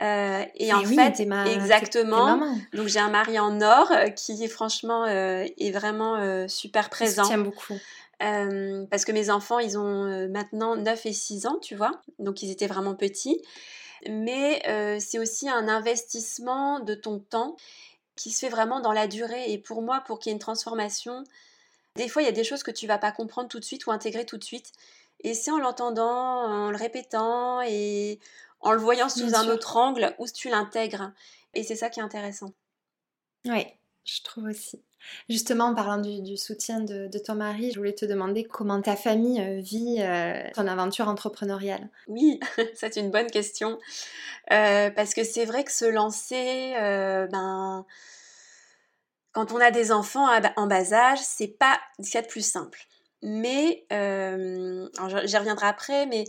[0.00, 2.40] Euh, et, en fait, exactement.
[2.72, 7.24] donc j'ai un mari en or euh, qui franchement est vraiment super présent.
[7.24, 7.78] J'aime beaucoup.
[8.22, 12.00] Euh, parce que mes enfants, ils ont euh, maintenant 9 et 6 ans, tu vois,
[12.18, 13.42] donc ils étaient vraiment petits.
[14.08, 17.56] Mais euh, c'est aussi un investissement de ton temps
[18.16, 19.52] qui se fait vraiment dans la durée.
[19.52, 21.24] Et pour moi, pour qu'il y ait une transformation,
[21.96, 23.86] des fois, il y a des choses que tu vas pas comprendre tout de suite
[23.86, 24.72] ou intégrer tout de suite.
[25.20, 28.18] Et c'est en l'entendant, en le répétant et
[28.60, 31.12] en le voyant sous un autre angle où tu l'intègres.
[31.54, 32.52] Et c'est ça qui est intéressant.
[33.46, 33.66] Oui,
[34.04, 34.82] je trouve aussi.
[35.28, 39.40] Justement, en parlant du, soutien de, ton mari, je voulais te demander comment ta famille
[39.40, 41.88] euh, vit euh, ton aventure entrepreneuriale.
[42.08, 42.40] Oui,
[42.74, 43.78] c'est une bonne question.
[44.52, 46.74] Euh, parce que c'est vrai que se lancer,
[47.30, 47.84] ben,
[49.32, 52.28] quand on a des enfants en bas âge, c'est pas ce qu'il y a de
[52.28, 52.86] plus simple.
[53.22, 56.24] Mais, j'y reviendrai après, mais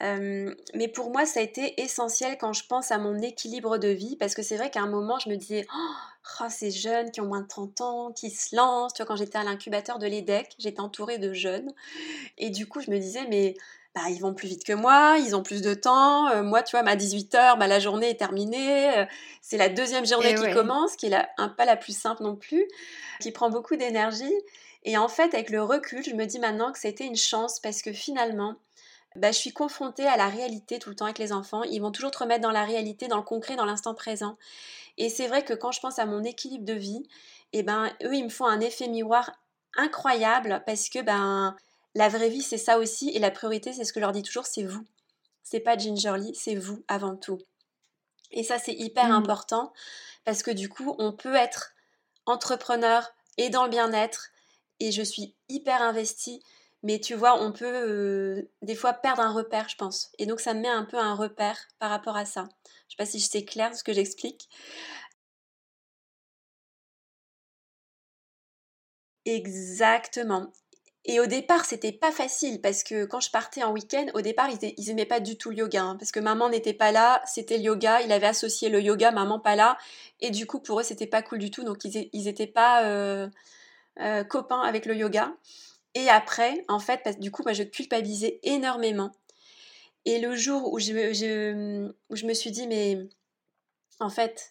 [0.00, 4.16] mais pour moi, ça a été essentiel quand je pense à mon équilibre de vie,
[4.16, 5.90] parce que c'est vrai qu'à un moment, je me disais, oh,
[6.40, 8.94] oh, ces jeunes qui ont moins de 30 ans, qui se lancent.
[8.94, 11.70] Tu vois, quand j'étais à l'incubateur de l'EDEC, j'étais entourée de jeunes.
[12.38, 13.54] Et du coup, je me disais, mais
[13.94, 16.28] bah, ils vont plus vite que moi, ils ont plus de temps.
[16.28, 18.96] Euh, moi, tu vois, ma 18h, bah, la journée est terminée.
[18.96, 19.04] Euh,
[19.42, 22.36] c'est la deuxième journée qui commence, qui est la, un, pas la plus simple non
[22.36, 22.66] plus,
[23.20, 24.32] qui prend beaucoup d'énergie.
[24.84, 27.82] Et en fait, avec le recul, je me dis maintenant que c'était une chance parce
[27.82, 28.54] que finalement,
[29.16, 31.62] bah, je suis confrontée à la réalité tout le temps avec les enfants.
[31.64, 34.36] Ils vont toujours te remettre dans la réalité, dans le concret, dans l'instant présent.
[34.98, 37.02] Et c'est vrai que quand je pense à mon équilibre de vie,
[37.52, 39.32] eh ben, eux, ils me font un effet miroir
[39.76, 41.56] incroyable parce que ben,
[41.94, 43.10] la vraie vie, c'est ça aussi.
[43.10, 44.84] Et la priorité, c'est ce que je leur dis toujours, c'est vous.
[45.42, 47.38] C'est pas Gingerly, c'est vous avant tout.
[48.30, 49.12] Et ça, c'est hyper mmh.
[49.12, 49.72] important
[50.24, 51.72] parce que du coup, on peut être
[52.26, 54.28] entrepreneur et dans le bien-être.
[54.78, 56.42] Et je suis hyper investie
[56.82, 60.10] mais tu vois, on peut euh, des fois perdre un repère, je pense.
[60.18, 62.48] Et donc ça me met un peu un repère par rapport à ça.
[62.88, 64.48] Je sais pas si c'est clair ce que j'explique.
[69.24, 70.52] Exactement.
[71.06, 74.48] Et au départ, c'était pas facile parce que quand je partais en week-end, au départ,
[74.50, 77.22] ils, ils aimaient pas du tout le yoga hein, parce que maman n'était pas là,
[77.26, 79.78] c'était le yoga, il avait associé le yoga, maman pas là,
[80.20, 82.84] et du coup pour eux c'était pas cool du tout, donc ils, ils étaient pas
[82.84, 83.28] euh,
[84.00, 85.32] euh, copains avec le yoga.
[85.94, 89.12] Et après, en fait, du coup, moi, je culpabilisais énormément.
[90.04, 92.98] Et le jour où je, me suis dit, mais
[93.98, 94.50] en fait,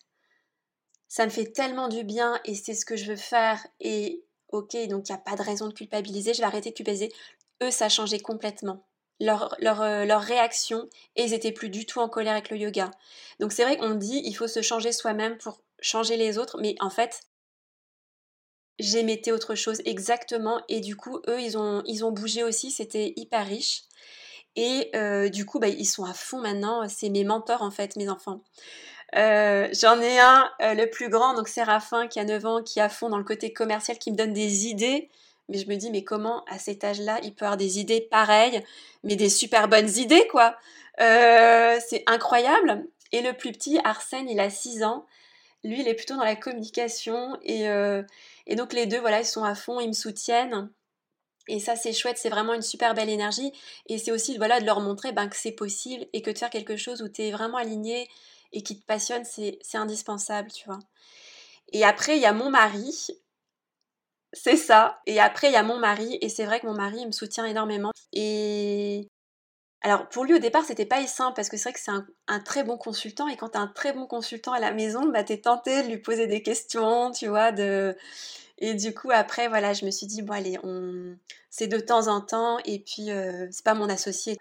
[1.08, 3.66] ça me fait tellement du bien et c'est ce que je veux faire.
[3.80, 6.76] Et ok, donc il n'y a pas de raison de culpabiliser, je vais arrêter de
[6.76, 7.12] culpabiliser.
[7.64, 8.86] Eux, ça a changé complètement.
[9.22, 12.90] Euh, leur, réaction et ils étaient plus du tout en colère avec le yoga.
[13.42, 16.76] Donc c'est vrai qu'on dit il faut se changer soi-même pour changer les autres, mais
[16.80, 17.22] en fait
[18.80, 23.14] j'émettais autre chose exactement et du coup eux ils ont, ils ont bougé aussi, c'était
[23.16, 23.84] hyper riche.
[24.56, 26.88] Et euh, du coup, bah, ils sont à fond maintenant.
[26.90, 28.42] C'est mes mentors, en fait, mes enfants.
[29.16, 32.80] Euh, j'en ai un, euh, le plus grand, donc Séraphin, qui a 9 ans, qui
[32.80, 35.10] est à fond dans le côté commercial, qui me donne des idées.
[35.48, 38.64] Mais je me dis, mais comment, à cet âge-là, il peut avoir des idées pareilles,
[39.04, 40.58] mais des super bonnes idées, quoi.
[40.98, 42.86] c'est incroyable.
[43.12, 45.06] Et le plus petit, Arsène, il a 6 ans.
[45.64, 47.38] Lui, il est plutôt dans la communication.
[47.44, 47.68] Et,
[48.50, 50.72] et donc, les deux, voilà, ils sont à fond, ils me soutiennent.
[51.48, 53.52] Et ça, c'est chouette, c'est vraiment une super belle énergie.
[53.88, 56.50] Et c'est aussi voilà, de leur montrer ben, que c'est possible et que de faire
[56.50, 58.10] quelque chose où tu es vraiment aligné
[58.52, 60.80] et qui te passionne, c'est indispensable, tu vois.
[61.74, 63.08] Et après, il y a mon mari.
[64.34, 65.00] C'est ça.
[65.06, 66.18] Et après, il y a mon mari.
[66.22, 67.92] Et c'est vrai que mon mari, il me soutient énormément.
[68.14, 69.08] Et
[69.82, 71.92] alors, pour lui, au départ, c'était pas simple parce que c'est vrai que c'est
[72.28, 73.28] un, très bon consultant.
[73.30, 75.84] Et quand tu as un très bon consultant à la maison, bah, tu es tenté
[75.84, 77.96] de lui poser des questions, tu vois, de
[78.60, 81.16] et du coup, après, voilà, je me suis dit, bon, allez, on...
[81.50, 84.38] c'est de temps en temps, et puis euh, c'est pas mon associé.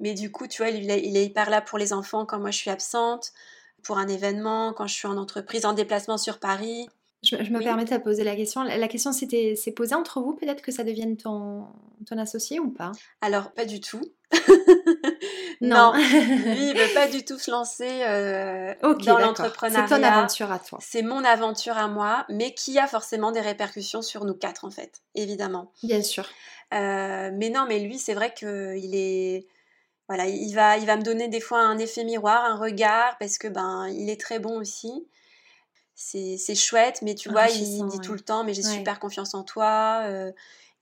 [0.00, 2.50] Mais du coup, tu vois, il il est hyper là pour les enfants quand moi
[2.50, 3.32] je suis absente,
[3.82, 6.88] pour un événement, quand je suis en entreprise, en déplacement sur Paris.
[7.22, 8.62] Je, me permets de poser la question.
[8.62, 11.66] La question s'était s'est posée entre vous, peut-être que ça devienne ton,
[12.06, 12.92] ton associé ou pas?
[13.20, 14.02] Alors, pas du tout.
[15.60, 15.92] non.
[15.94, 19.86] lui, il veut pas du tout se lancer euh, dans l'entrepreneuriat.
[19.88, 20.78] C'est ton aventure à toi.
[20.82, 24.70] C'est mon aventure à moi, mais qui a forcément des répercussions sur nous quatre, en
[24.70, 25.72] fait, évidemment.
[25.82, 26.28] Bien sûr.
[26.74, 29.46] Euh, mais non, mais lui, c'est vrai qu'il est
[30.08, 33.38] voilà, il va, il va me donner des fois un effet miroir, un regard, parce
[33.38, 35.08] que ben, il est très bon aussi
[35.96, 39.42] c'est chouette, mais tu vois, il dit tout le temps, mais j'ai super confiance en
[39.42, 40.30] toi, euh,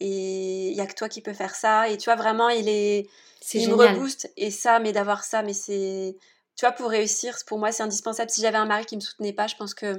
[0.00, 1.88] et il y a que toi qui peux faire ça.
[1.88, 3.08] Et tu vois, vraiment, il est,
[3.54, 4.30] il me rebooste.
[4.36, 6.16] Et ça, mais d'avoir ça, mais c'est,
[6.56, 8.30] tu vois, pour réussir, pour moi, c'est indispensable.
[8.30, 9.96] Si j'avais un mari qui me soutenait pas, je pense que,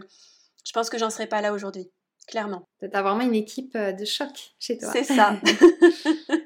[0.65, 1.89] je pense que j'en serais pas là aujourd'hui,
[2.27, 2.67] clairement.
[2.91, 4.91] T'as vraiment une équipe euh, de choc chez toi.
[4.91, 5.39] C'est ça.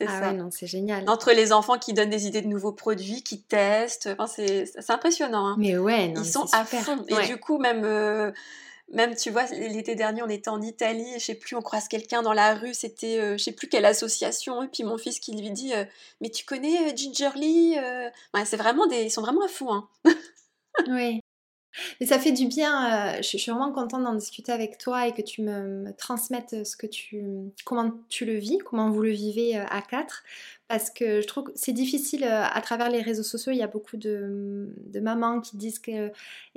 [0.00, 0.32] C'est ah ça.
[0.32, 1.04] non, c'est génial.
[1.10, 5.46] Entre les enfants qui donnent des idées de nouveaux produits, qui testent, enfin, c'est impressionnant.
[5.46, 5.56] Hein.
[5.58, 7.04] Mais ouais, non, ils sont à fond.
[7.06, 8.32] Et du coup, même, euh,
[8.92, 12.22] même tu vois, l'été dernier, on était en Italie, je sais plus, on croise quelqu'un
[12.22, 15.36] dans la rue, c'était, euh, je sais plus quelle association, et puis mon fils qui
[15.36, 15.84] lui dit, euh,
[16.22, 19.70] mais tu connais Gingerly ouais, C'est vraiment des, ils sont vraiment à fond.
[19.70, 19.88] Hein.
[20.88, 21.19] oui.
[22.00, 25.12] Mais ça fait du bien, euh, je, suis vraiment contente d'en discuter avec toi et
[25.12, 27.22] que tu me, transmettes ce que tu,
[27.64, 30.24] comment tu le vis, comment vous le vivez euh, à quatre.
[30.68, 33.52] Parce que je trouve que c'est difficile euh, à travers les réseaux sociaux.
[33.52, 36.12] Il y a beaucoup de, mamans qui disent que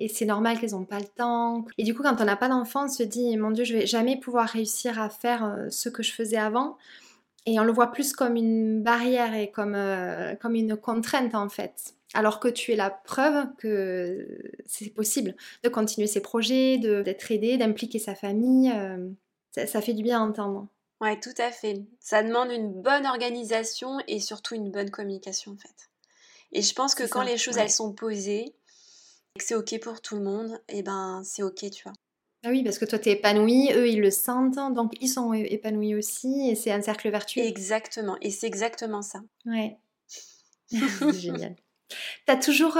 [0.07, 1.65] c'est normal qu'elles n'ont pas le temps.
[1.77, 3.87] Et du coup, quand on n'a pas d'enfant, on se dit mon Dieu, je vais
[3.87, 6.77] jamais pouvoir réussir à faire ce que je faisais avant.
[7.45, 9.77] Et on le voit plus comme une barrière et comme,
[10.39, 14.27] comme une contrainte en fait alors que tu es la preuve que
[14.65, 18.71] c'est possible de continuer ses projets, d'être aidé, d'impliquer sa famille.
[18.71, 19.09] Euh,
[19.51, 20.67] ça, fait du bien à entendre.
[21.01, 21.81] Ouais, tout à fait.
[21.99, 25.89] Ça demande une bonne organisation et surtout une bonne communication en fait.
[26.51, 28.55] Et je pense que quand les choses elles sont posées
[29.35, 31.93] et que c'est ok pour tout le monde, et eh ben c'est ok, tu vois.
[32.45, 35.31] Ah oui, parce que toi, tu es épanoui, eux, ils le sentent, donc ils sont
[35.33, 37.41] épanouis aussi, et c'est un cercle vertueux.
[37.41, 39.21] Exactement, et c'est exactement ça.
[39.45, 39.77] Ouais.
[40.67, 41.55] c'est génial.
[42.25, 42.73] T'as toujours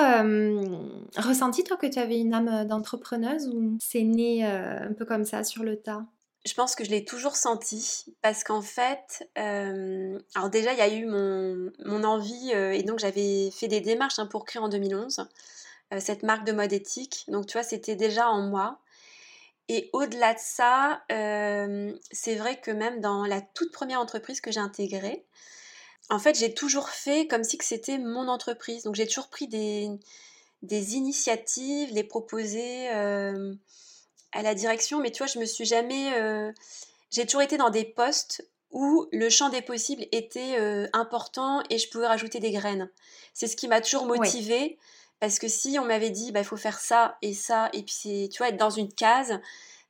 [1.18, 5.44] ressenti, toi, que tu avais une âme d'entrepreneuse ou c'est né un peu comme ça,
[5.44, 6.06] sur le tas?
[6.46, 10.94] Je pense que je l'ai toujours senti parce qu'en fait, alors déjà, il y a
[10.94, 15.26] eu mon, mon envie et donc j'avais fait des démarches hein, pour créer en 2011
[16.00, 17.24] cette marque de mode éthique.
[17.28, 18.80] Donc tu vois, c'était déjà en moi.
[19.70, 21.04] Et au-delà de ça,
[22.12, 25.26] c'est vrai que même dans la toute première entreprise que j'ai intégrée,
[26.10, 28.84] en fait, j'ai toujours fait comme si que c'était mon entreprise.
[28.84, 29.90] Donc, j'ai toujours pris des,
[30.62, 33.54] des initiatives, les proposer euh,
[34.32, 35.00] à la direction.
[35.00, 36.14] Mais tu vois, je me suis jamais.
[36.14, 36.52] Euh,
[37.10, 41.78] j'ai toujours été dans des postes où le champ des possibles était euh, important et
[41.78, 42.90] je pouvais rajouter des graines.
[43.34, 44.78] C'est ce qui m'a toujours motivée.
[45.20, 48.28] Parce que si on m'avait dit, bah, il faut faire ça et ça, et puis
[48.30, 49.40] tu vois, être dans une case,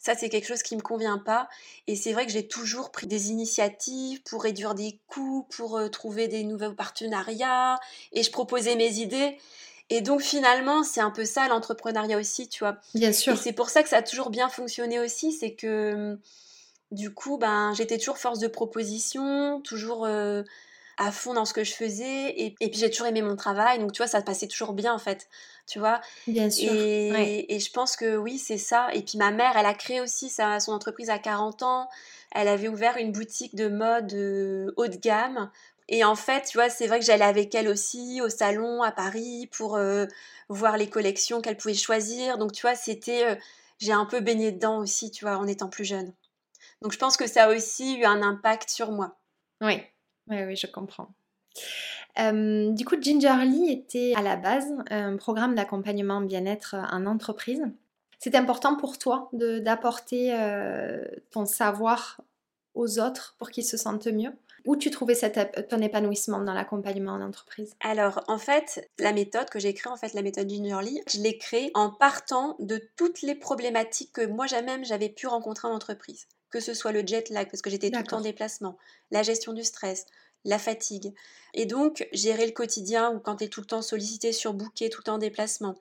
[0.04, 1.48] ça, c'est quelque chose qui me convient pas.
[1.88, 5.88] Et c'est vrai que j'ai toujours pris des initiatives pour réduire des coûts, pour euh,
[5.88, 7.80] trouver des nouveaux partenariats.
[8.12, 9.38] Et je proposais mes idées.
[9.90, 12.76] Et donc finalement, c'est un peu ça l'entrepreneuriat aussi, tu vois.
[12.94, 13.32] Bien sûr.
[13.32, 16.20] Et c'est pour ça que ça a toujours bien fonctionné aussi, c'est que
[16.92, 20.44] du coup, ben, j'étais toujours force de proposition, toujours euh,
[20.98, 22.34] à fond dans ce que je faisais.
[22.40, 25.00] Et, puis j'ai toujours aimé mon travail, donc tu vois, ça passait toujours bien en
[25.00, 25.28] fait,
[25.68, 26.02] tu vois?
[26.28, 26.74] Bien sûr.
[26.74, 28.88] Et, je pense que oui, c'est ça.
[28.94, 31.90] Et puis ma mère, elle a créé aussi sa, son entreprise à 40 ans.
[32.32, 35.52] Elle avait ouvert une boutique de mode euh, haut de gamme.
[35.90, 38.92] Et en fait, tu vois, c'est vrai que j'allais avec elle aussi au salon à
[38.92, 40.06] Paris pour euh,
[40.50, 42.38] voir les collections qu'elle pouvait choisir.
[42.38, 43.36] Donc tu vois, c'était, euh,
[43.80, 46.14] j'ai un peu baigné dedans aussi, tu vois, en étant plus jeune.
[46.82, 49.18] Donc je pense que ça a aussi eu un impact sur moi.
[49.62, 49.82] Oui,
[50.28, 51.10] oui, oui, je comprends.
[52.18, 57.64] du coup, Gingerly était à la base un programme d'accompagnement bien-être en entreprise.
[58.20, 60.34] C'est important pour toi d'apporter
[61.32, 62.22] ton savoir
[62.74, 64.32] aux autres pour qu'ils se sentent mieux?
[64.66, 65.16] Où tu trouvais
[65.70, 67.76] ton épanouissement dans l'accompagnement en entreprise?
[67.82, 71.38] Alors, en fait, la méthode que j'ai créée, en fait, la méthode Lee, je l'ai
[71.38, 76.28] créée en partant de toutes les problématiques que moi même j'avais pu rencontrer en entreprise.
[76.54, 78.78] Que ce soit le jet lag, parce que j'étais tout le temps en déplacement,
[79.10, 80.06] la gestion du stress,
[80.46, 81.12] la fatigue.
[81.56, 85.00] Et donc, gérer le quotidien ou quand tu es tout le temps sollicité, surbooké, tout
[85.00, 85.74] le temps en déplacement.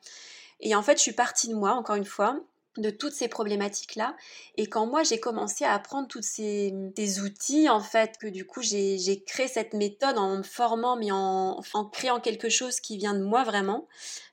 [0.60, 2.40] Et en fait, je suis partie de moi, encore une fois,
[2.78, 4.16] de toutes ces problématiques-là.
[4.56, 6.72] Et quand moi, j'ai commencé à apprendre tous ces,
[7.20, 11.60] outils, en fait, que du coup, j'ai créé cette méthode en me formant, mais en,
[11.74, 13.88] en, créant quelque chose qui vient de moi vraiment,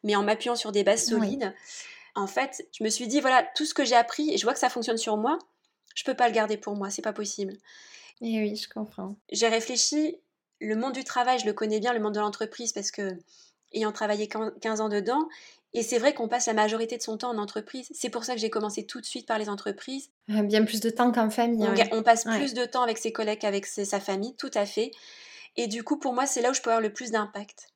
[0.05, 1.53] mais en m'appuyant sur des bases solides.
[2.15, 4.53] En fait, je me suis dit, voilà, tout ce que j'ai appris, et je vois
[4.53, 5.37] que ça fonctionne sur moi,
[5.99, 7.57] je peux pas le garder pour moi, c'est pas possible.
[8.21, 9.17] Et oui, je comprends.
[9.33, 10.15] J'ai réfléchi,
[10.61, 13.17] le monde du travail, je le connais bien, le monde de l'entreprise, parce que
[13.73, 15.27] ayant travaillé 15 ans dedans,
[15.73, 17.89] et c'est vrai qu'on passe la majorité de son temps en entreprise.
[17.91, 20.09] C'est pour ça que j'ai commencé tout de suite par les entreprises.
[20.29, 21.67] Bien plus de temps qu'en famille.
[21.91, 24.91] On, passe plus de temps avec ses collègues qu'avec sa famille, tout à fait.
[25.57, 27.67] Et du coup, pour moi, c'est là où je peux avoir le plus d'impact.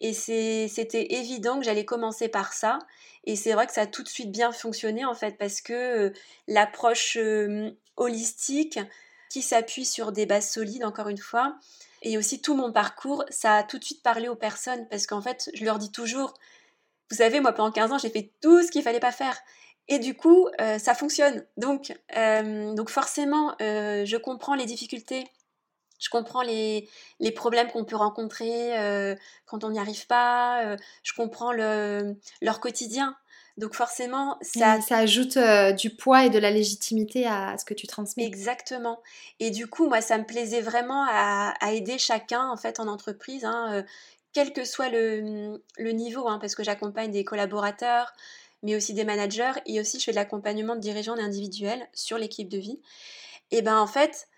[0.00, 2.78] Et c'était évident que j'allais commencer par ça.
[3.24, 5.72] Et c'est vrai que ça a tout de suite bien fonctionné, en fait, parce que
[5.72, 6.10] euh,
[6.48, 7.18] l'approche
[7.96, 8.78] holistique,
[9.30, 11.56] qui s'appuie sur des bases solides, encore une fois,
[12.02, 15.22] et aussi tout mon parcours, ça a tout de suite parlé aux personnes, parce qu'en
[15.22, 16.34] fait, je leur dis toujours,
[17.10, 19.38] vous savez, moi, pendant 15 ans, j'ai fait tout ce qu'il fallait pas faire.
[19.88, 21.44] Et du coup, euh, ça fonctionne.
[21.56, 21.92] Donc,
[22.76, 25.24] donc forcément, euh, je comprends les difficultés.
[26.00, 26.88] Je comprends les,
[27.20, 28.72] les problèmes qu'on peut rencontrer
[29.46, 30.76] quand on n'y arrive pas.
[31.02, 33.16] je comprends le, leur quotidien.
[33.56, 34.80] Donc forcément, ça...
[34.80, 35.36] ça ajoute
[35.76, 38.24] du poids et de la légitimité à ce que tu transmets.
[38.24, 39.02] Exactement.
[39.38, 42.88] Et du coup, moi, ça me plaisait vraiment à, à aider chacun, en fait, en
[42.88, 43.84] entreprise, hein,
[44.32, 48.12] quel que soit le, niveau, hein, parce que j'accompagne des collaborateurs,
[48.62, 52.48] mais aussi des managers, et aussi je fais de l'accompagnement de dirigeants individuels sur l'équipe
[52.48, 52.80] de vie.
[53.50, 54.28] Et ben en fait,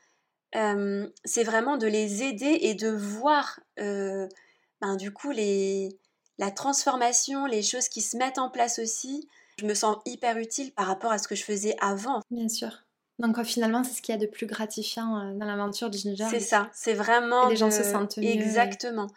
[0.53, 5.97] c'est vraiment de les aider et de voir ben, du coup les,
[6.39, 9.29] la transformation, les choses qui se mettent en place aussi.
[9.59, 12.21] Je me sens hyper utile par rapport à ce que je faisais avant.
[12.31, 12.85] Bien sûr.
[13.19, 16.27] Donc finalement, c'est ce qu'il y a de plus gratifiant dans l'aventure du Ginger.
[16.31, 17.49] C'est ça, c'est vraiment.
[17.49, 18.25] les gens se sentent mieux.
[18.29, 19.07] Exactement.
[19.07, 19.11] Et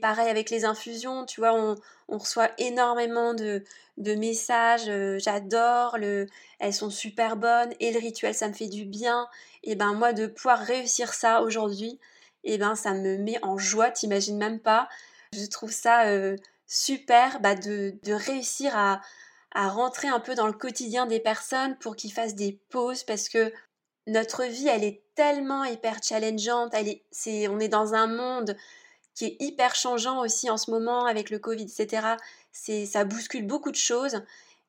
[0.00, 1.76] pareil avec les infusions, tu vois, on,
[2.08, 3.62] reçoit énormément de,
[3.98, 4.88] messages.
[4.88, 6.26] Euh, j'adore, le,
[6.58, 9.28] elles sont super bonnes et le rituel, ça me fait du bien.
[9.64, 11.98] Et ben moi, de pouvoir réussir ça aujourd'hui,
[12.44, 14.88] et ben ça me met en joie, t'imagines même pas.
[15.34, 19.00] Je trouve ça euh, super bah, de, réussir à,
[19.54, 23.52] rentrer un peu dans le quotidien des personnes pour qu'ils fassent des pauses parce que
[24.06, 26.72] notre vie, elle est tellement hyper challengeante.
[26.74, 28.56] Elle est, on est dans un monde
[29.18, 32.06] qui est hyper changeant aussi en ce moment avec le Covid, etc.
[32.52, 34.22] C'est, ça bouscule beaucoup de choses.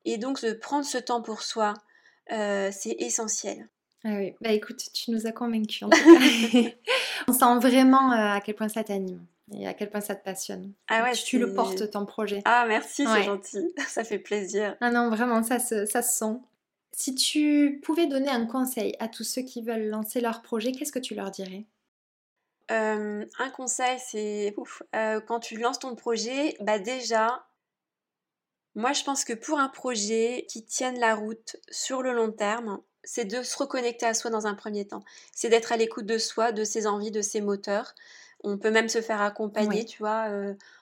[0.04, 1.74] Et donc, de prendre ce temps pour soi,
[2.32, 3.68] euh, c'est essentiel.
[4.02, 5.84] Ah oui, bah écoute, tu nous as convaincus.
[7.28, 9.24] On sent vraiment euh, à quel point ça t'anime
[9.56, 10.72] et à quel point ça te passionne.
[10.88, 12.42] Ah ouais, tu le portes ton projet.
[12.44, 14.74] Ah merci, c'est gentil, ça fait plaisir.
[14.80, 16.38] Ah non, vraiment, ça se, ça se sent.
[16.90, 20.92] Si tu pouvais donner un conseil à tous ceux qui veulent lancer leur projet, qu'est-ce
[20.92, 21.66] que tu leur dirais?
[22.70, 24.54] Un conseil, c'est
[25.26, 27.46] quand tu lances ton projet, bah déjà,
[28.74, 32.80] moi je pense que pour un projet qui tienne la route sur le long terme,
[33.02, 35.02] c'est de se reconnecter à soi dans un premier temps.
[35.32, 37.94] C'est d'être à l'écoute de soi, de ses envies, de ses moteurs.
[38.44, 40.28] On peut même se faire accompagner, tu vois,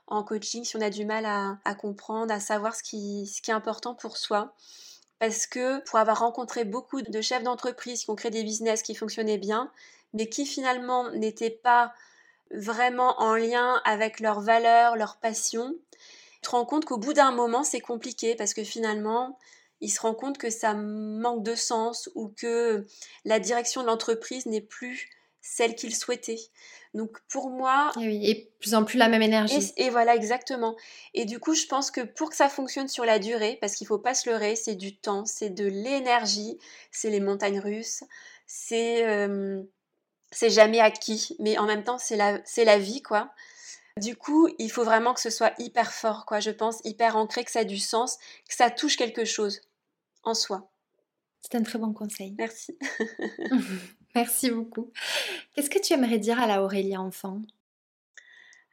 [0.07, 3.41] en coaching si on a du mal à, à comprendre, à savoir ce qui, ce
[3.41, 4.55] qui est important pour soi
[5.19, 8.95] parce que pour avoir rencontré beaucoup de chefs d'entreprise qui ont créé des business qui
[8.95, 9.71] fonctionnaient bien,
[10.13, 11.93] mais qui finalement n'étaient pas
[12.51, 17.33] vraiment en lien avec leurs valeurs, leurs passions, tu te rends compte qu'au bout d'un
[17.33, 19.39] moment, c'est compliqué parce que finalement,
[19.81, 22.87] ils se rendent compte que ça manque de sens ou que
[23.25, 26.41] la direction de l'entreprise n'est plus celle qu'ils souhaitaient.
[26.95, 27.93] Donc pour moi...
[27.97, 29.73] Et, oui, et plus en plus la même énergie.
[29.77, 30.77] Et, voilà, exactement.
[31.15, 33.85] Et du coup, je pense que pour que ça fonctionne sur la durée, parce qu'il
[33.85, 36.59] ne faut pas se leurrer, c'est du temps, c'est de l'énergie,
[36.91, 38.05] c'est les montagnes russes,
[38.47, 39.07] c'est...
[39.07, 39.63] Euh,
[40.31, 43.33] c'est jamais acquis, mais en même temps, c'est la, c'est la vie, quoi.
[43.97, 47.45] Du coup, il faut vraiment que ce soit hyper fort, quoi, je pense, hyper ancré,
[47.45, 48.19] que ça a du sens,
[48.49, 49.61] que ça touche quelque chose
[50.23, 50.71] en soi.
[51.41, 52.35] C'est un très bon conseil.
[52.39, 52.79] Merci.
[54.15, 54.91] Merci beaucoup.
[55.55, 57.41] Qu'est-ce que tu aimerais dire à la Aurélie enfant?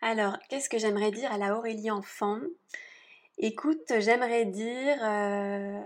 [0.01, 2.39] Alors, qu'est-ce que j'aimerais dire à la Aurélie enfant?
[3.37, 5.81] Écoute, j'aimerais dire euh,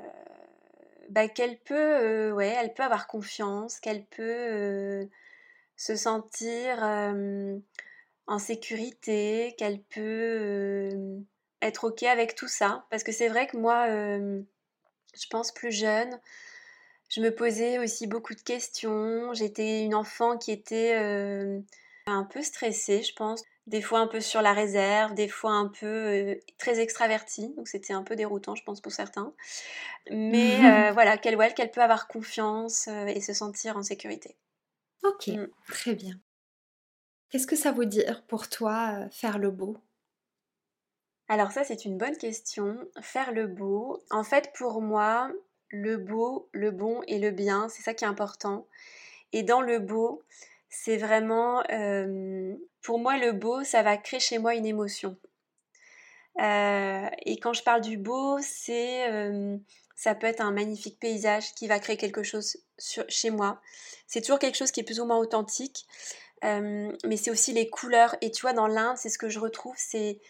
[1.10, 5.06] bah, qu'elle peut, euh, ouais, elle peut avoir confiance, qu'elle peut euh,
[5.80, 6.84] se sentir
[8.28, 10.90] en sécurité, qu'elle peut
[11.62, 12.86] être ok avec tout ça.
[12.92, 16.20] Parce que c'est vrai que moi, je pense plus jeune,
[17.10, 19.34] Je me posais aussi beaucoup de questions.
[19.34, 20.94] J'étais une enfant qui était
[22.08, 23.42] un peu stressée, je pense.
[23.66, 27.54] Des fois un peu sur la réserve, des fois un peu très extravertie.
[27.56, 29.34] Donc c'était un peu déroutant, je pense, pour certains.
[30.12, 30.58] Mais
[30.92, 34.36] voilà, qu'elle qu'elle peut avoir confiance et se sentir en sécurité.
[35.04, 35.48] Ok, mm.
[35.68, 36.20] très bien.
[37.30, 39.78] Qu'est-ce que ça veut dire pour toi faire le beau?
[41.28, 42.76] Alors ça, c'est une bonne question.
[43.02, 44.02] Faire le beau.
[44.10, 45.32] En fait, pour moi,
[45.70, 48.66] le beau, le bon et le bien, c'est ça qui est important.
[49.32, 50.24] Et dans le beau,
[50.70, 55.18] c'est vraiment, euh, pour moi, le beau, ça va créer chez moi une émotion.
[56.40, 59.58] Euh, et quand je parle du beau, c'est, euh,
[60.00, 62.56] ça peut être un magnifique paysage qui va créer quelque chose
[63.10, 63.60] chez moi.
[64.08, 65.86] C'est toujours quelque chose qui est plus ou moins authentique,
[66.42, 68.16] mais c'est aussi les couleurs.
[68.22, 70.22] Et tu vois, dans l'Inde, c'est ce que je retrouve, c'est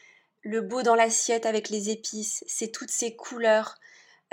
[0.42, 3.76] le beau dans l'assiette avec les épices, c'est toutes ces couleurs.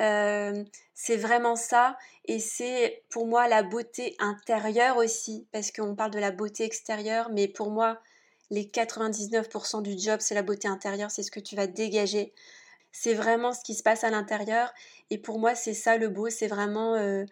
[0.00, 0.64] Euh,
[0.94, 1.98] c'est vraiment ça.
[2.24, 7.28] Et c'est pour moi la beauté intérieure aussi, parce qu'on parle de la beauté extérieure,
[7.30, 8.00] mais pour moi,
[8.48, 12.32] les 99% du job, c'est la beauté intérieure, c'est ce que tu vas dégager.
[12.98, 14.72] C'est vraiment ce qui se passe à l'intérieur.
[15.10, 17.26] Et pour moi, c'est ça le beau, c'est vraiment euh,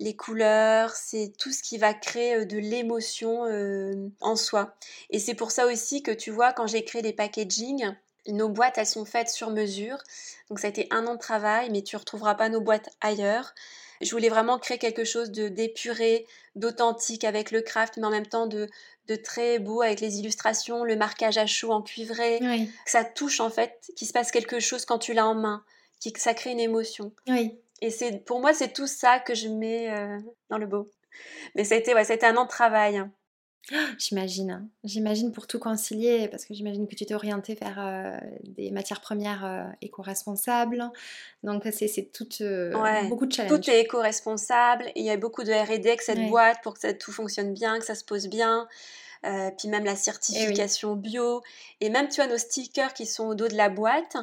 [0.00, 3.44] les couleurs, c'est tout ce qui va créer euh, de l'émotion
[4.20, 4.74] en soi.
[5.10, 7.94] Et c'est pour ça aussi que tu vois, quand j'ai créé les packaging,
[8.26, 9.98] nos boîtes, elles sont faites sur mesure.
[10.48, 12.90] Donc ça a été un an de travail, mais tu ne retrouveras pas nos boîtes
[13.00, 13.54] ailleurs.
[14.00, 18.26] Je voulais vraiment créer quelque chose de d'épuré, d'authentique avec le craft, mais en même
[18.26, 18.68] temps de,
[19.08, 22.38] de très beau avec les illustrations, le marquage à chaud en cuivré.
[22.40, 25.64] Que ça touche en fait, qu'il se passe quelque chose quand tu l'as en main,
[26.12, 27.12] que ça crée une émotion.
[27.28, 27.58] Oui.
[27.80, 30.90] Et c'est pour moi, c'est tout ça que je mets euh, dans le beau.
[31.54, 32.96] Mais ça a, été, ouais, ça a été un an de travail.
[32.96, 33.10] Hein.
[33.98, 34.68] J'imagine, hein.
[34.84, 39.00] j'imagine pour tout concilier, parce que j'imagine que tu t'es orienté vers euh, des matières
[39.00, 40.90] premières euh, éco-responsables.
[41.42, 42.72] Donc c'est tout, euh,
[43.08, 43.60] beaucoup de challenges.
[43.60, 44.90] Tout est éco-responsable.
[44.96, 47.78] Il y a beaucoup de R&D avec cette boîte pour que ça, tout fonctionne bien,
[47.78, 48.68] que ça se pose bien.
[49.22, 51.42] puis même la eh certification bio.
[51.80, 54.18] Et même, tu vois, nos stickers qui sont au dos de la boîte,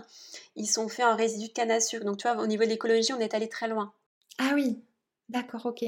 [0.56, 2.06] ils sont faits en résidus de canne à sucre.
[2.06, 3.92] Donc, tu vois, au niveau de l'écologie, on est allé très loin.
[4.38, 4.84] Ah oui,
[5.30, 5.84] d'accord, ok.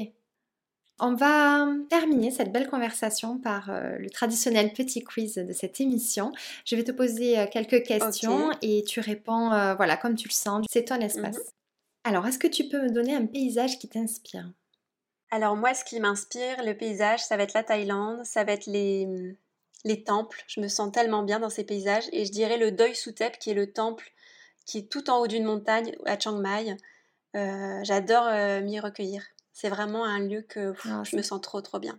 [1.00, 6.32] On va terminer cette belle conversation par euh, le traditionnel petit quiz de cette émission.
[6.64, 10.32] Je vais te poser euh, quelques questions et tu réponds euh, voilà comme tu le
[10.32, 10.64] sens.
[10.70, 11.36] C'est ton espace.
[11.36, 11.44] Mhm.
[12.04, 14.48] Alors, est-ce que tu peux me donner un paysage qui t'inspire?
[15.30, 18.66] Alors moi, ce qui m'inspire, le paysage, ça va être la Thaïlande, ça va être
[18.66, 19.08] les,
[19.84, 20.44] les temples.
[20.46, 23.50] Je me sens tellement bien dans ces paysages et je dirais le Doi Sutep qui
[23.50, 24.12] est le temple
[24.64, 26.76] qui est tout en haut d'une montagne à Chiang Mai.
[27.82, 28.30] J'adore
[28.62, 29.33] m'y recueillir.
[29.54, 31.98] C'est vraiment un lieu que ah, je me sens trop trop bien.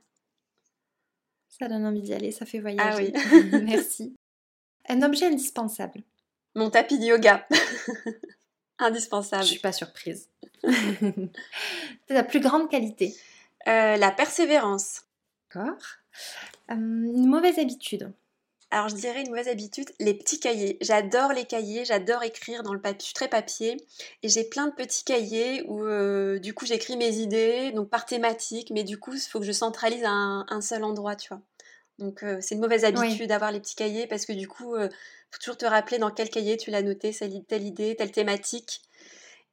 [1.47, 2.84] Ça donne envie d'y aller, ça fait voyager.
[2.84, 3.14] Ah oui.
[3.64, 4.14] Merci.
[4.89, 6.03] Un objet indispensable.
[6.53, 7.47] Mon tapis de yoga.
[8.78, 9.43] indispensable.
[9.43, 10.30] Je suis pas surprise.
[10.64, 13.16] C'est la plus grande qualité?
[13.68, 15.03] Euh, la persévérance.
[15.49, 15.82] D'accord.
[16.72, 18.12] Euh, une mauvaise habitude.
[18.76, 20.78] Alors je dirais une mauvaise habitude, les petits cahiers.
[20.82, 23.78] J'adore les cahiers, j'adore écrire dans le papier, je suis très papier.
[24.22, 28.06] Et j'ai plein de petits cahiers où euh, du coup j'écris mes idées, donc par
[28.06, 31.42] thématique, mais du coup il faut que je centralise à un, seul endroit, tu vois.
[32.00, 34.82] Donc euh, c'est une mauvaise habitude d'avoir les petits cahiers parce que du coup, il
[34.82, 34.90] euh,
[35.32, 37.16] faut toujours te rappeler dans quel cahier tu l'as noté,
[37.48, 38.82] telle idée, telle thématique.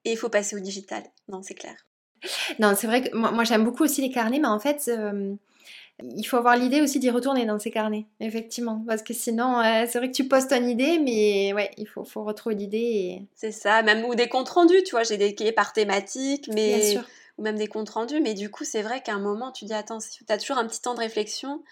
[0.04, 1.04] Et il faut passer au digital.
[1.28, 1.76] Non, c'est clair.
[2.58, 4.90] Non, c'est vrai que moi, moi j'aime beaucoup aussi les carnets, mais en fait
[6.02, 8.84] il faut avoir l'idée aussi d'y retourner dans ces carnets, effectivement.
[8.86, 12.04] Parce que sinon, euh, c'est vrai que tu postes ton idée, mais ouais, il faut,
[12.04, 12.78] faut retrouver l'idée.
[12.78, 13.26] Et...
[13.34, 16.98] C'est ça, même ou des comptes rendus, tu vois, j'ai des cahiers par thématique, mais...
[17.38, 19.72] ou même des comptes rendus, mais du coup, c'est vrai qu'à un moment, tu dis,
[19.72, 21.62] attends, tu as toujours un petit temps de réflexion,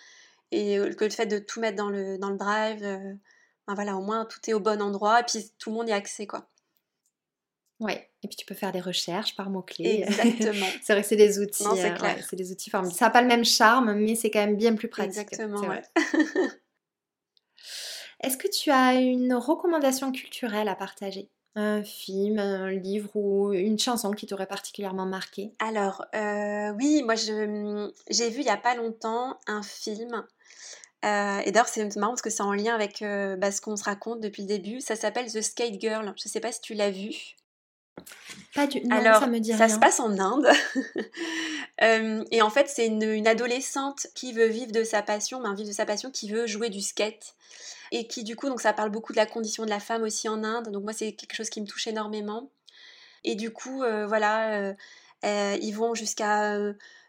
[0.53, 3.13] et euh, que le fait de tout mettre dans le, dans le drive, euh,
[3.67, 5.93] ben voilà, au moins, tout est au bon endroit, et puis tout le monde y
[5.93, 6.47] a accès, quoi.
[7.81, 10.05] Ouais, et puis tu peux faire des recherches par mots-clés.
[10.07, 10.67] Exactement.
[10.83, 11.65] c'est vrai que c'est des outils.
[11.65, 12.23] Non, c'est clair.
[12.29, 12.97] c'est des outils formidables.
[12.97, 15.33] Ça n'a pas le même charme, mais c'est quand même bien plus pratique.
[15.33, 15.83] Exactement, ouais.
[18.23, 21.31] Est-ce que tu as une recommandation culturelle à partager?
[21.57, 25.53] Un film, un livre ou une chanson qui t'aurait particulièrement marqué?
[25.59, 30.25] Alors, euh, oui, moi j'ai vu il n'y a pas longtemps un film.
[31.05, 33.77] Euh, et d'ailleurs, c'est marrant parce que c'est en lien avec euh, bah, ce qu'on
[33.77, 34.81] se raconte depuis le début.
[34.81, 36.05] Ça s'appelle The Skate Girl.
[36.05, 37.37] Je ne sais pas si tu l'as vu.
[38.55, 38.81] Pas du...
[38.81, 40.49] Non, Alors, ça me dit ça se passe en Inde.
[41.83, 45.71] Euh, et en fait, c'est une, adolescente qui veut vivre de sa passion, ben, vivre
[45.71, 47.35] de sa passion, qui veut jouer du skate.
[47.91, 50.29] Et qui, du coup, donc ça parle beaucoup de la condition de la femme aussi
[50.29, 50.71] en Inde.
[50.73, 52.51] Donc, moi, c'est quelque chose qui me touche énormément.
[53.25, 54.75] Et du coup, euh, voilà,
[55.25, 56.59] euh, ils vont jusqu'à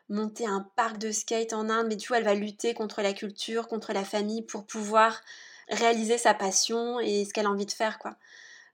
[0.08, 1.88] monter un parc de skate en Inde.
[1.90, 5.20] Mais du coup, elle va lutter contre la culture, contre la famille pour pouvoir
[5.68, 8.16] réaliser sa passion et ce qu'elle a envie de faire, quoi.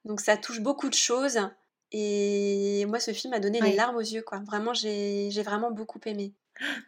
[0.05, 1.39] Donc, ça touche beaucoup de choses.
[1.91, 4.39] Et moi, ce film m'a donné les larmes aux yeux, quoi.
[4.39, 6.33] Vraiment, j'ai vraiment beaucoup aimé.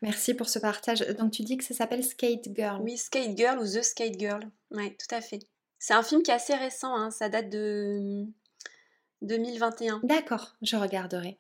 [0.02, 1.02] Merci pour ce partage.
[1.18, 2.82] Donc tu dis que ça s'appelle Skate Girl.
[2.82, 4.42] Oui, Skate Girl ou The Skate Girl.
[4.72, 5.40] Oui, tout à fait.
[5.78, 7.12] C'est un film qui est assez récent, hein.
[7.12, 8.26] ça date de
[9.22, 10.02] 2021.
[10.04, 11.40] D'accord, je regarderai.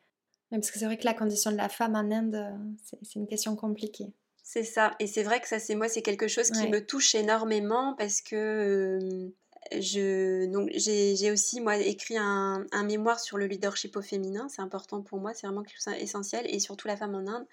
[0.49, 3.55] Parce que c'est vrai que la condition de la femme en Inde, c'est une question
[3.55, 4.14] compliquée.
[4.41, 7.14] C'est ça, et c'est vrai que ça, c'est moi, c'est quelque chose qui me touche
[7.14, 9.36] énormément parce que euh,
[9.72, 14.61] je, donc j'ai aussi moi écrit un, un, mémoire sur le leadership au féminin, c'est
[14.61, 17.45] important pour moi, c'est vraiment quelque chose d'essentiel, et surtout la femme en Inde.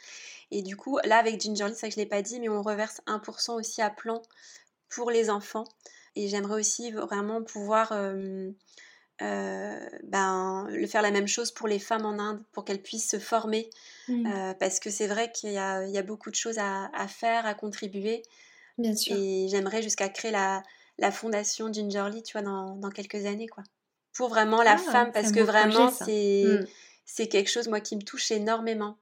[0.51, 2.63] Et du coup, là avec Gingerly, c'est vrai que je l'ai pas dit, mais on
[2.63, 4.23] reverse 1% aussi à plan
[4.89, 5.65] pour les enfants.
[6.15, 8.51] Et j'aimerais aussi vraiment pouvoir euh,
[9.21, 13.11] euh, ben, le faire la même chose pour les femmes en Inde, pour qu'elles puissent
[13.11, 13.69] se former.
[14.09, 14.27] Mmh.
[14.27, 17.45] Euh, parce que c'est vrai qu'il y, y a, beaucoup de choses à, à, faire,
[17.45, 18.23] à contribuer.
[18.79, 19.17] Bien sûr.
[19.17, 20.63] Et j'aimerais jusqu'à créer la,
[20.99, 23.65] la fondation Gingerly, tu vois, dans, dans, quelques années, quoi.
[24.13, 26.67] Pour vraiment la ah, femme, parce que vraiment, c'est mmh.
[27.05, 28.97] c'est quelque chose, moi, qui me touche énormément.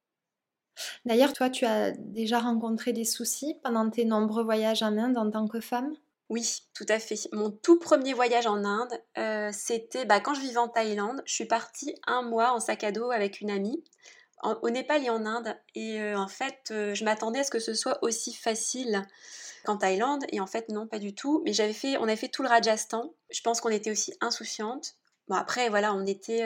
[1.05, 5.31] D'ailleurs, toi, tu as déjà rencontré des soucis pendant tes nombreux voyages en Inde en
[5.31, 5.93] tant que femme?
[6.27, 7.15] Oui, tout à fait.
[7.31, 11.21] Mon tout premier voyage en Inde, euh, c'était bah, quand je vivais en Thaïlande.
[11.25, 13.83] Je suis partie un mois en sac à dos avec une amie
[14.43, 15.55] au Népal et en Inde.
[15.73, 19.01] Et euh, en fait, euh, je m'attendais à ce que ce soit aussi facile
[19.65, 20.23] qu'en Thaïlande.
[20.31, 21.41] Et en fait, non, pas du tout.
[21.45, 23.13] Mais j'avais fait, on avait fait tout le Rajasthan.
[23.31, 24.95] Je pense qu'on était aussi insouciante.
[25.27, 26.43] Bon, après, voilà, on était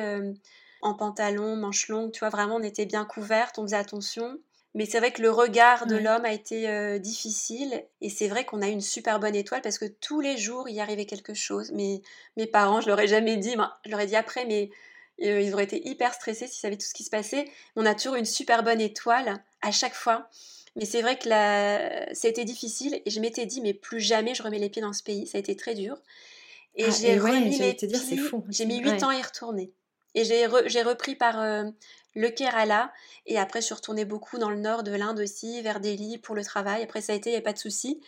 [0.82, 4.40] en pantalon, manches longues, tu vois, vraiment, on était bien couvertes, on faisait attention.
[4.76, 7.84] Mais c'est vrai que le regard de l'homme a été euh, difficile.
[8.02, 10.70] Et c'est vrai qu'on a eu une super bonne étoile parce que tous les jours,
[10.70, 11.72] il y arrivait quelque chose.
[11.74, 12.02] Mais
[12.38, 14.76] mes parents, je leur ai jamais dit, je leur ai dit après, mais euh,
[15.22, 17.46] ils auraient été hyper stressés s'ils savaient tout ce qui se passait.
[17.76, 20.30] On a toujours une super bonne étoile à chaque fois.
[20.76, 22.14] Mais c'est vrai que la...
[22.14, 24.82] ça a été difficile et je m'étais dit, mais plus jamais je remets les pieds
[24.82, 25.28] dans ce pays.
[25.28, 25.98] Ça a été très dur.
[26.76, 28.46] Et ah, j'ai remis les fou.
[28.50, 29.74] J'ai mis 8 ans à y retourner.
[30.16, 30.46] Et j'ai
[30.84, 31.66] repris par euh,
[32.16, 32.94] le Kerala.
[33.26, 36.36] Et après, je suis retournée beaucoup dans le nord de l'Inde aussi, vers Delhi pour
[36.36, 36.84] le travail.
[36.84, 38.02] Après, ça a été, il n'y a pas de souci.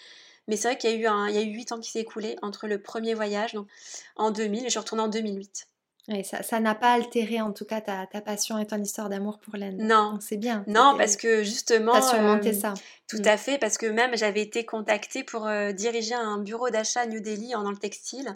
[0.48, 1.92] Mais c'est vrai qu'il y a eu un, il y a eu 8 ans qui
[1.92, 3.68] s'est écoulé entre le premier voyage, donc
[4.16, 5.68] en 2000, et je suis retournée en 2008.
[6.08, 9.40] Et ça n'a pas altéré en tout cas ta, ta passion et ton histoire d'amour
[9.40, 9.78] pour l'Inde.
[9.78, 10.64] Non, c'est bien.
[10.68, 11.94] Non, parce que justement.
[11.94, 12.74] T'as surmonté euh, ça.
[13.08, 13.28] Tout mm.
[13.28, 17.06] à fait, parce que même j'avais été contactée pour euh, diriger un bureau d'achat à
[17.06, 18.34] New Delhi en, dans le textile.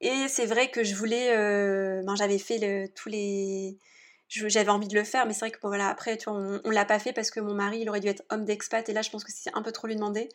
[0.00, 1.36] Et c'est vrai que je voulais.
[1.36, 3.76] Euh, ben, j'avais fait le, tous les
[4.32, 6.70] j'avais envie de le faire, mais c'est vrai que voilà, après, tu vois, on, on
[6.70, 9.02] l'a pas fait parce que mon mari, il aurait dû être homme d'expat, et là,
[9.02, 10.28] je pense que c'est un peu trop lui demander,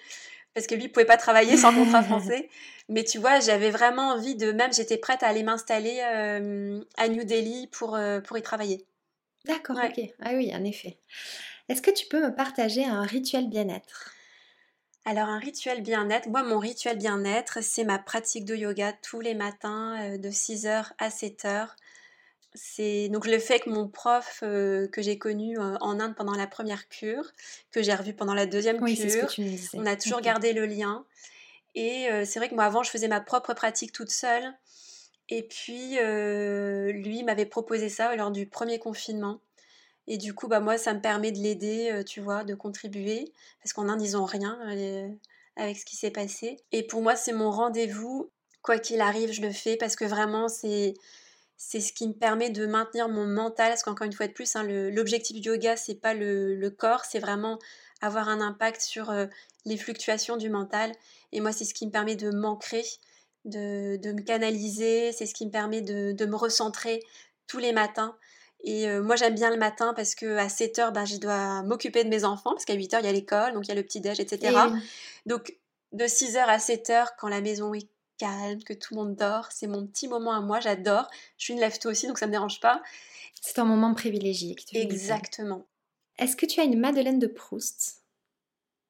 [0.54, 2.50] parce que lui, il pouvait pas travailler sans contrat français.
[2.90, 7.08] Mais tu vois, j'avais vraiment envie de, même, j'étais prête à aller m'installer euh, à
[7.10, 8.86] New Delhi pour, euh, pour y travailler.
[9.46, 10.02] D'accord, ok.
[10.22, 10.98] Ah oui, en effet.
[11.70, 14.14] Est-ce que tu peux me partager un rituel bien-être?
[15.06, 19.36] Alors un rituel bien-être, moi mon rituel bien-être, c'est ma pratique de yoga tous les
[19.36, 21.70] matins euh, de 6h à 7h
[22.58, 26.34] c'est donc le fait que mon prof euh, que j'ai connu euh, en Inde pendant
[26.34, 27.32] la première cure,
[27.72, 29.30] que j'ai revu pendant la deuxième cure,
[29.74, 31.06] on a toujours gardé le lien.
[31.76, 34.54] Et euh, c'est vrai que moi avant je faisais ma propre pratique toute seule.
[35.30, 39.42] Et puis lui m'avait proposé ça lors du premier confinement.
[40.08, 43.74] Et du coup bah moi ça me permet de l'aider, tu vois, de contribuer parce
[43.74, 44.58] qu'en Inde ils ont rien
[45.58, 46.58] avec ce qui s'est passé.
[46.72, 48.30] Et pour moi c'est mon rendez-vous.
[48.62, 50.94] Quoi qu'il arrive, je le fais parce que vraiment c'est
[51.58, 54.56] c'est ce qui me permet de maintenir mon mental, parce qu'encore une fois de plus,
[54.56, 57.58] hein, l'objectif du yoga, c'est pas le, corps, c'est vraiment
[58.00, 59.26] avoir un impact sur euh,
[59.66, 60.92] les fluctuations du mental.
[61.32, 62.84] Et moi, c'est ce qui me permet de m'ancrer,
[63.46, 67.04] de, me canaliser, c'est ce qui me permet de, me recentrer
[67.48, 68.16] tous les matins.
[68.64, 71.64] Et euh, moi, j'aime bien le matin parce que à 7 heures, ben, je dois
[71.64, 73.72] m'occuper de mes enfants, parce qu'à 8 heures, il y a l'école, donc il y
[73.72, 74.56] a le petit-déj, etc.
[75.26, 75.58] Donc,
[75.92, 77.88] de 6 heures à 7 heures, quand la maison est
[78.18, 79.50] calme, que tout le monde dort.
[79.52, 81.08] C'est mon petit moment à moi, j'adore.
[81.38, 82.82] Je suis une lève-tôt aussi, donc ça ne me dérange pas.
[83.42, 84.56] C'est un moment privilégié.
[84.74, 85.66] Exactement.
[86.18, 88.02] Est-ce que tu as une Madeleine de Proust?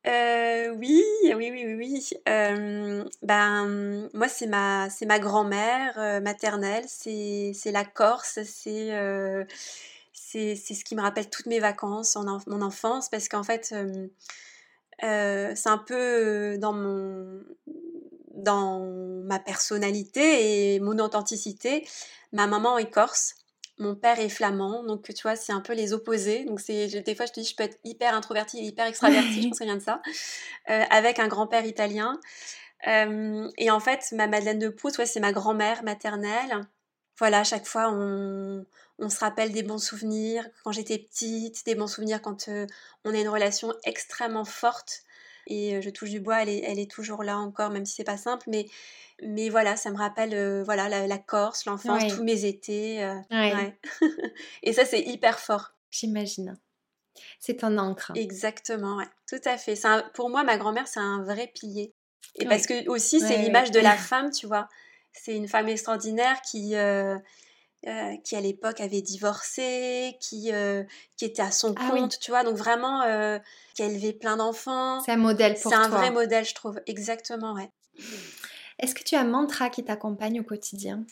[0.08, 2.10] Euh, oui, oui, oui, oui, oui.
[2.30, 8.92] Euh, ben, moi, c'est ma, c'est ma grand-mère euh, maternelle, c'est, c'est la Corse, c'est,
[10.14, 13.76] c'est, c'est ce qui me rappelle toutes mes vacances, en, mon enfance, parce qu'en fait,
[15.02, 17.42] c'est un peu dans mon,
[18.38, 18.80] dans
[19.26, 21.88] ma personnalité et mon authenticité.
[22.32, 23.36] Ma maman est corse,
[23.80, 26.46] mon père est flamand, donc tu vois, c'est un peu les opposés.
[26.46, 29.48] Donc c'est des fois je te dis je peux être hyper introvertie, hyper extravertie, je
[29.50, 30.02] pense que vient de ça,
[30.70, 32.20] euh, avec un grand-père italien.
[32.88, 36.68] Euh, et en fait, ma Madeleine de Proust, ouais, c'est ma grand-mère maternelle.
[37.18, 38.66] Voilà, à chaque fois on,
[39.00, 42.68] on, se rappelle des bons souvenirs quand j'étais petite, des bons souvenirs quand euh,
[43.06, 45.02] on a une relation extrêmement forte
[45.48, 48.04] Et je touche du bois, elle est, elle est toujours là encore, même si c'est
[48.04, 48.46] pas simple.
[48.50, 48.68] Mais,
[49.24, 53.00] mais voilà, ça me rappelle voilà, la, Corse, l'enfance, tous mes étés.
[54.64, 55.72] et ça, c'est hyper fort.
[55.90, 56.58] J'imagine.
[57.40, 58.12] C'est un encre.
[58.16, 59.02] Exactement.
[59.28, 59.76] Tout à fait.
[60.14, 61.94] pour moi, ma grand-mère, c'est un vrai pilier.
[62.36, 64.68] Et parce que aussi, c'est l'image de la femme, tu vois.
[65.14, 67.18] C'est une femme extraordinaire qui, euh,
[67.88, 70.84] euh, qui à l'époque avait divorcé, qui, euh,
[71.16, 72.44] qui était à son ah compte, tu vois.
[72.44, 73.02] Donc vraiment,
[73.74, 75.02] qui a élevé plein d'enfants.
[75.02, 75.82] C'est un modèle pour toi.
[75.82, 76.82] C'est un vrai modèle, je trouve.
[76.86, 77.70] Exactement, ouais.
[78.80, 81.04] Est-ce que tu as un mantra qui t'accompagne au quotidien?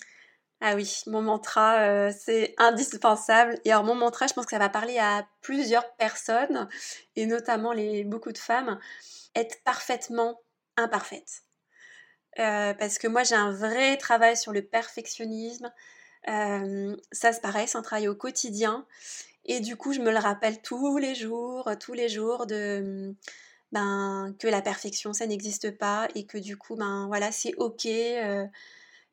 [0.61, 3.59] Ah oui, mon mantra, c'est indispensable.
[3.65, 6.67] Et alors mon mantra, je pense que ça va parler à plusieurs personnes,
[7.15, 8.79] et notamment les, beaucoup de femmes,
[9.35, 10.41] être parfaitement
[10.77, 11.43] imparfaite.
[12.39, 15.71] Euh, parce que moi j'ai un vrai travail sur le perfectionnisme.
[16.27, 18.85] Euh, ça c'est pareil, c'est un travail au quotidien.
[19.45, 23.13] Et du coup je me le rappelle tous les jours, tous les jours de
[23.71, 27.85] ben, que la perfection ça n'existe pas et que du coup ben voilà c'est ok
[27.85, 28.45] euh,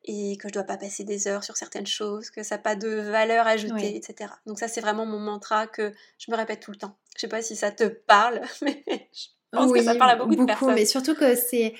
[0.05, 2.75] et que je dois pas passer des heures sur certaines choses, que ça n'a pas
[2.75, 4.31] de valeur ajoutée, etc.
[4.45, 6.97] Donc ça c'est vraiment mon mantra que je me répète tout le temps.
[7.15, 8.83] Je sais pas si ça te parle, mais
[9.13, 10.73] je pense que ça parle à beaucoup, de personnes.
[10.73, 11.73] Mais surtout que c'est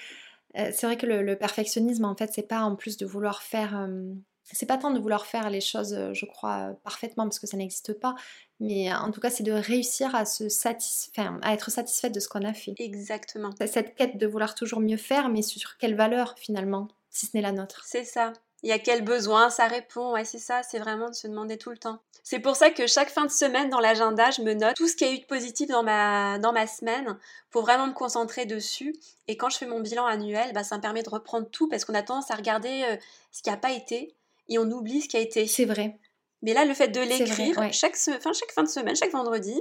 [0.58, 3.80] euh, c'est vrai que le, perfectionnisme, en fait, c'est pas en plus de vouloir faire.
[3.80, 4.14] Euh,
[4.44, 7.58] c'est pas tant de vouloir faire les choses, euh, je crois, parfaitement, parce que ça
[7.58, 8.16] n'existe pas,
[8.60, 12.28] mais en tout cas, c'est de réussir à se satisfaire, à être satisfaite de ce
[12.28, 12.74] qu'on a fait.
[12.78, 13.50] Exactement.
[13.66, 17.42] Cette quête de vouloir toujours mieux faire, mais sur quelle valeur finalement, si ce n'est
[17.42, 17.84] la nôtre?
[17.86, 18.34] C'est ça.
[18.64, 20.14] Il y a quel besoin, ça répond.
[20.14, 22.00] Ouais, c'est ça, c'est vraiment de se demander tout le temps.
[22.24, 24.96] C'est pour ça que chaque fin de semaine dans l'agenda, je me note tout ce
[24.96, 27.20] qui a eu de positif dans ma, dans ma semaine
[27.52, 28.96] pour vraiment me concentrer dessus.
[29.28, 31.84] Et quand je fais mon bilan annuel, bah, ça me permet de reprendre tout parce
[31.84, 32.96] qu'on a tendance à regarder euh,
[33.34, 34.16] ce qui n'a pas été
[34.50, 35.48] et on oublie ce qui a été.
[35.48, 35.98] C'est vrai.
[36.42, 39.56] Mais là, le fait de l'écrire, chaque, fin, chaque fin de semaine, chaque vendredi,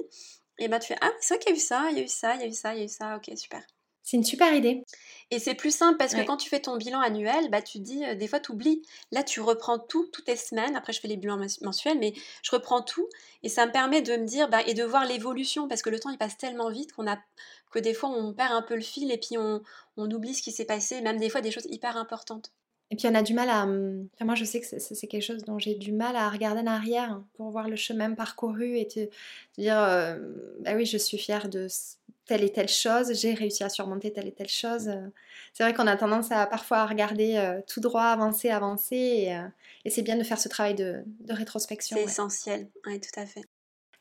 [0.59, 2.05] et bah tu fais Ah, c'est vrai qu'il y a eu ça, il y a
[2.05, 3.63] eu ça, il y a eu ça, il y a eu ça, ok, super.
[4.03, 4.85] C'est une super idée.
[5.31, 8.03] Et c'est plus simple parce que quand tu fais ton bilan annuel, bah, tu dis,
[8.17, 8.83] des fois, tu oublies.
[9.13, 10.77] Là, tu reprends tout, toutes les semaines.
[10.77, 12.13] Après, je fais les bilans mensuels, mais
[12.43, 13.09] je reprends tout.
[13.43, 16.01] Et ça me permet de me dire, bah, et de voir l'évolution, parce que le
[16.01, 17.19] temps, il passe tellement vite qu'on a,
[17.71, 19.63] que des fois, on perd un peu le fil et puis on,
[19.97, 22.53] on oublie ce qui s'est passé, même des fois, des choses hyper importantes.
[22.93, 23.63] Et puis on a du mal à...
[23.63, 26.67] Enfin, moi je sais que c'est quelque chose dont j'ai du mal à regarder en
[26.67, 29.09] arrière pour voir le chemin parcouru et te,
[29.57, 29.77] dire,
[30.61, 31.69] bah oui, je suis fière de
[32.27, 34.91] telle et telle chose, j'ai réussi à surmonter telle et telle chose.
[35.55, 39.41] C'est vrai qu'on a tendance à parfois regarder tout droit, avancer, avancer, et,
[39.87, 41.97] et c'est bien de faire ce travail de, de rétrospection.
[41.97, 43.47] C'est essentiel, oui, tout à fait.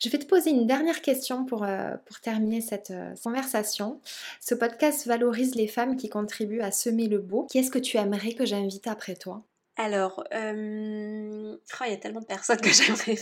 [0.02, 4.02] Je vais te poser une dernière question pour, euh, pour terminer cette euh, conversation.
[4.40, 7.46] Ce podcast valorise les femmes qui contribuent à semer le beau.
[7.52, 9.44] Qui est-ce que tu aimerais que j'invite après toi?
[9.78, 13.16] Alors, euh, oh, il y a tellement de personnes que j'aimerais.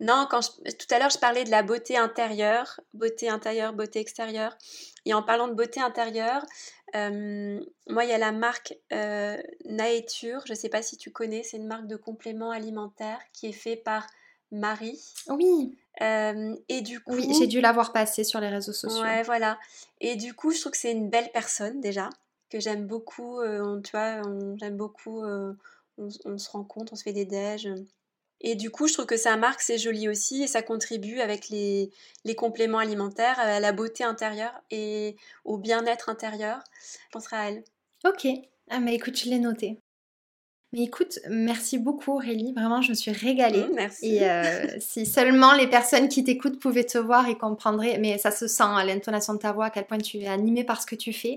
[0.00, 4.58] non, quand tout à l'heure, je parlais de la beauté intérieure, beauté intérieure, beauté extérieure.
[5.06, 6.44] Et en parlant de beauté intérieure,
[6.94, 8.74] moi, il y a la marque
[9.64, 10.42] Nature.
[10.46, 13.52] Je ne sais pas si tu connais, c'est une marque de compléments alimentaires qui est
[13.52, 14.06] fait par
[14.52, 15.00] Marie.
[15.28, 15.76] Oui.
[16.00, 17.14] et du coup.
[17.14, 19.02] Oui, j'ai dû l'avoir passé sur les réseaux sociaux.
[19.02, 19.58] Ouais, voilà.
[20.00, 22.10] Et du coup, je trouve que c'est une belle personne déjà,
[22.50, 23.40] que j'aime beaucoup.
[23.82, 24.22] tu vois,
[24.56, 25.24] j'aime beaucoup.
[25.98, 27.68] On, se rencontre, on se fait des déj.
[28.42, 31.48] Et du coup, je trouve que sa marque, c'est joli aussi et ça contribue avec
[31.48, 31.90] les,
[32.24, 36.58] les compléments alimentaires à la beauté intérieure et au bien-être intérieur.
[37.04, 37.64] Je penserai à elle.
[38.04, 38.26] Ok.
[38.68, 39.78] Ah, mais écoute, je l'ai noté.
[40.72, 43.64] Mais écoute, merci beaucoup Aurélie, vraiment je me suis régalée.
[43.64, 44.06] Mmh, merci.
[44.06, 48.30] Et euh, si seulement les personnes qui t'écoutent pouvaient te voir et comprendraient, mais ça
[48.30, 50.86] se sent à l'intonation de ta voix, à quel point tu es animée par ce
[50.86, 51.36] que tu fais.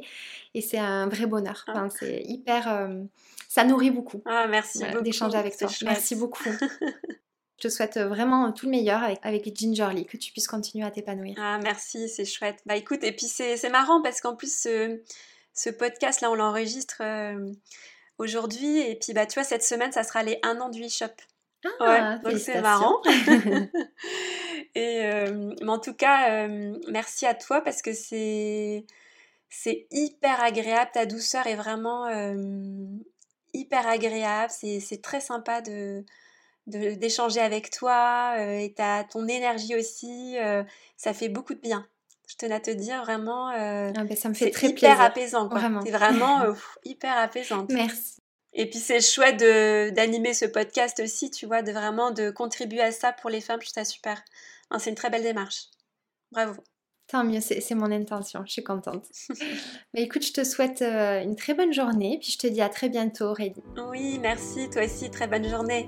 [0.54, 1.66] Et c'est un vrai bonheur.
[1.68, 1.88] Ah.
[2.00, 2.72] c'est hyper...
[2.72, 3.04] Euh,
[3.50, 4.22] ça nourrit beaucoup.
[4.26, 5.02] Ah, merci beaucoup.
[5.02, 5.68] D'échanger avec toi.
[5.84, 6.50] Merci beaucoup.
[7.58, 10.92] Je te souhaite vraiment tout le meilleur avec, avec Gingerly, que tu puisses continuer à
[10.92, 11.36] t'épanouir.
[11.38, 12.60] Ah, merci, c'est chouette.
[12.66, 15.02] Bah écoute, et puis c'est marrant parce qu'en plus, ce,
[15.54, 17.02] ce podcast-là, on l'enregistre...
[17.02, 17.52] Euh,
[18.18, 18.80] aujourd'hui.
[18.80, 21.14] Et puis, bah, tu vois, cette semaine, ça sera les 1 an du e-shop.
[21.80, 23.02] Ah, donc c'est marrant.
[24.76, 28.86] et, euh, mais en tout cas, euh, merci à toi parce que c'est
[29.50, 30.92] c'est hyper agréable.
[30.94, 32.36] Ta douceur est vraiment euh,
[33.54, 34.52] hyper agréable.
[34.52, 36.04] C'est très sympa de
[36.68, 40.36] d'échanger avec toi et as ton énergie aussi.
[40.98, 41.88] ça fait beaucoup de bien
[42.28, 43.50] je tenais à te dire vraiment.
[43.52, 45.48] Euh, ah ben, ça me fait très hyper apaisant.
[45.50, 45.60] Quoi.
[45.60, 45.82] Vraiment.
[45.84, 46.54] C'est vraiment euh,
[46.84, 47.72] hyper apaisante.
[47.72, 48.22] Merci.
[48.54, 52.92] Et puis c'est chouette d'animer ce podcast aussi, tu vois, de vraiment de contribuer à
[52.92, 53.60] ça pour les femmes.
[53.62, 54.24] Je trouve ça super.
[54.80, 55.66] c'est une très belle démarche.
[56.32, 56.62] Bravo.
[57.08, 59.06] Tant mieux, c'est mon intention, je suis contente.
[59.94, 62.70] Mais écoute, je te souhaite euh, une très bonne journée, puis je te dis à
[62.70, 63.62] très bientôt, Aurélie.
[63.90, 65.88] Oui, merci, toi aussi, très bonne journée.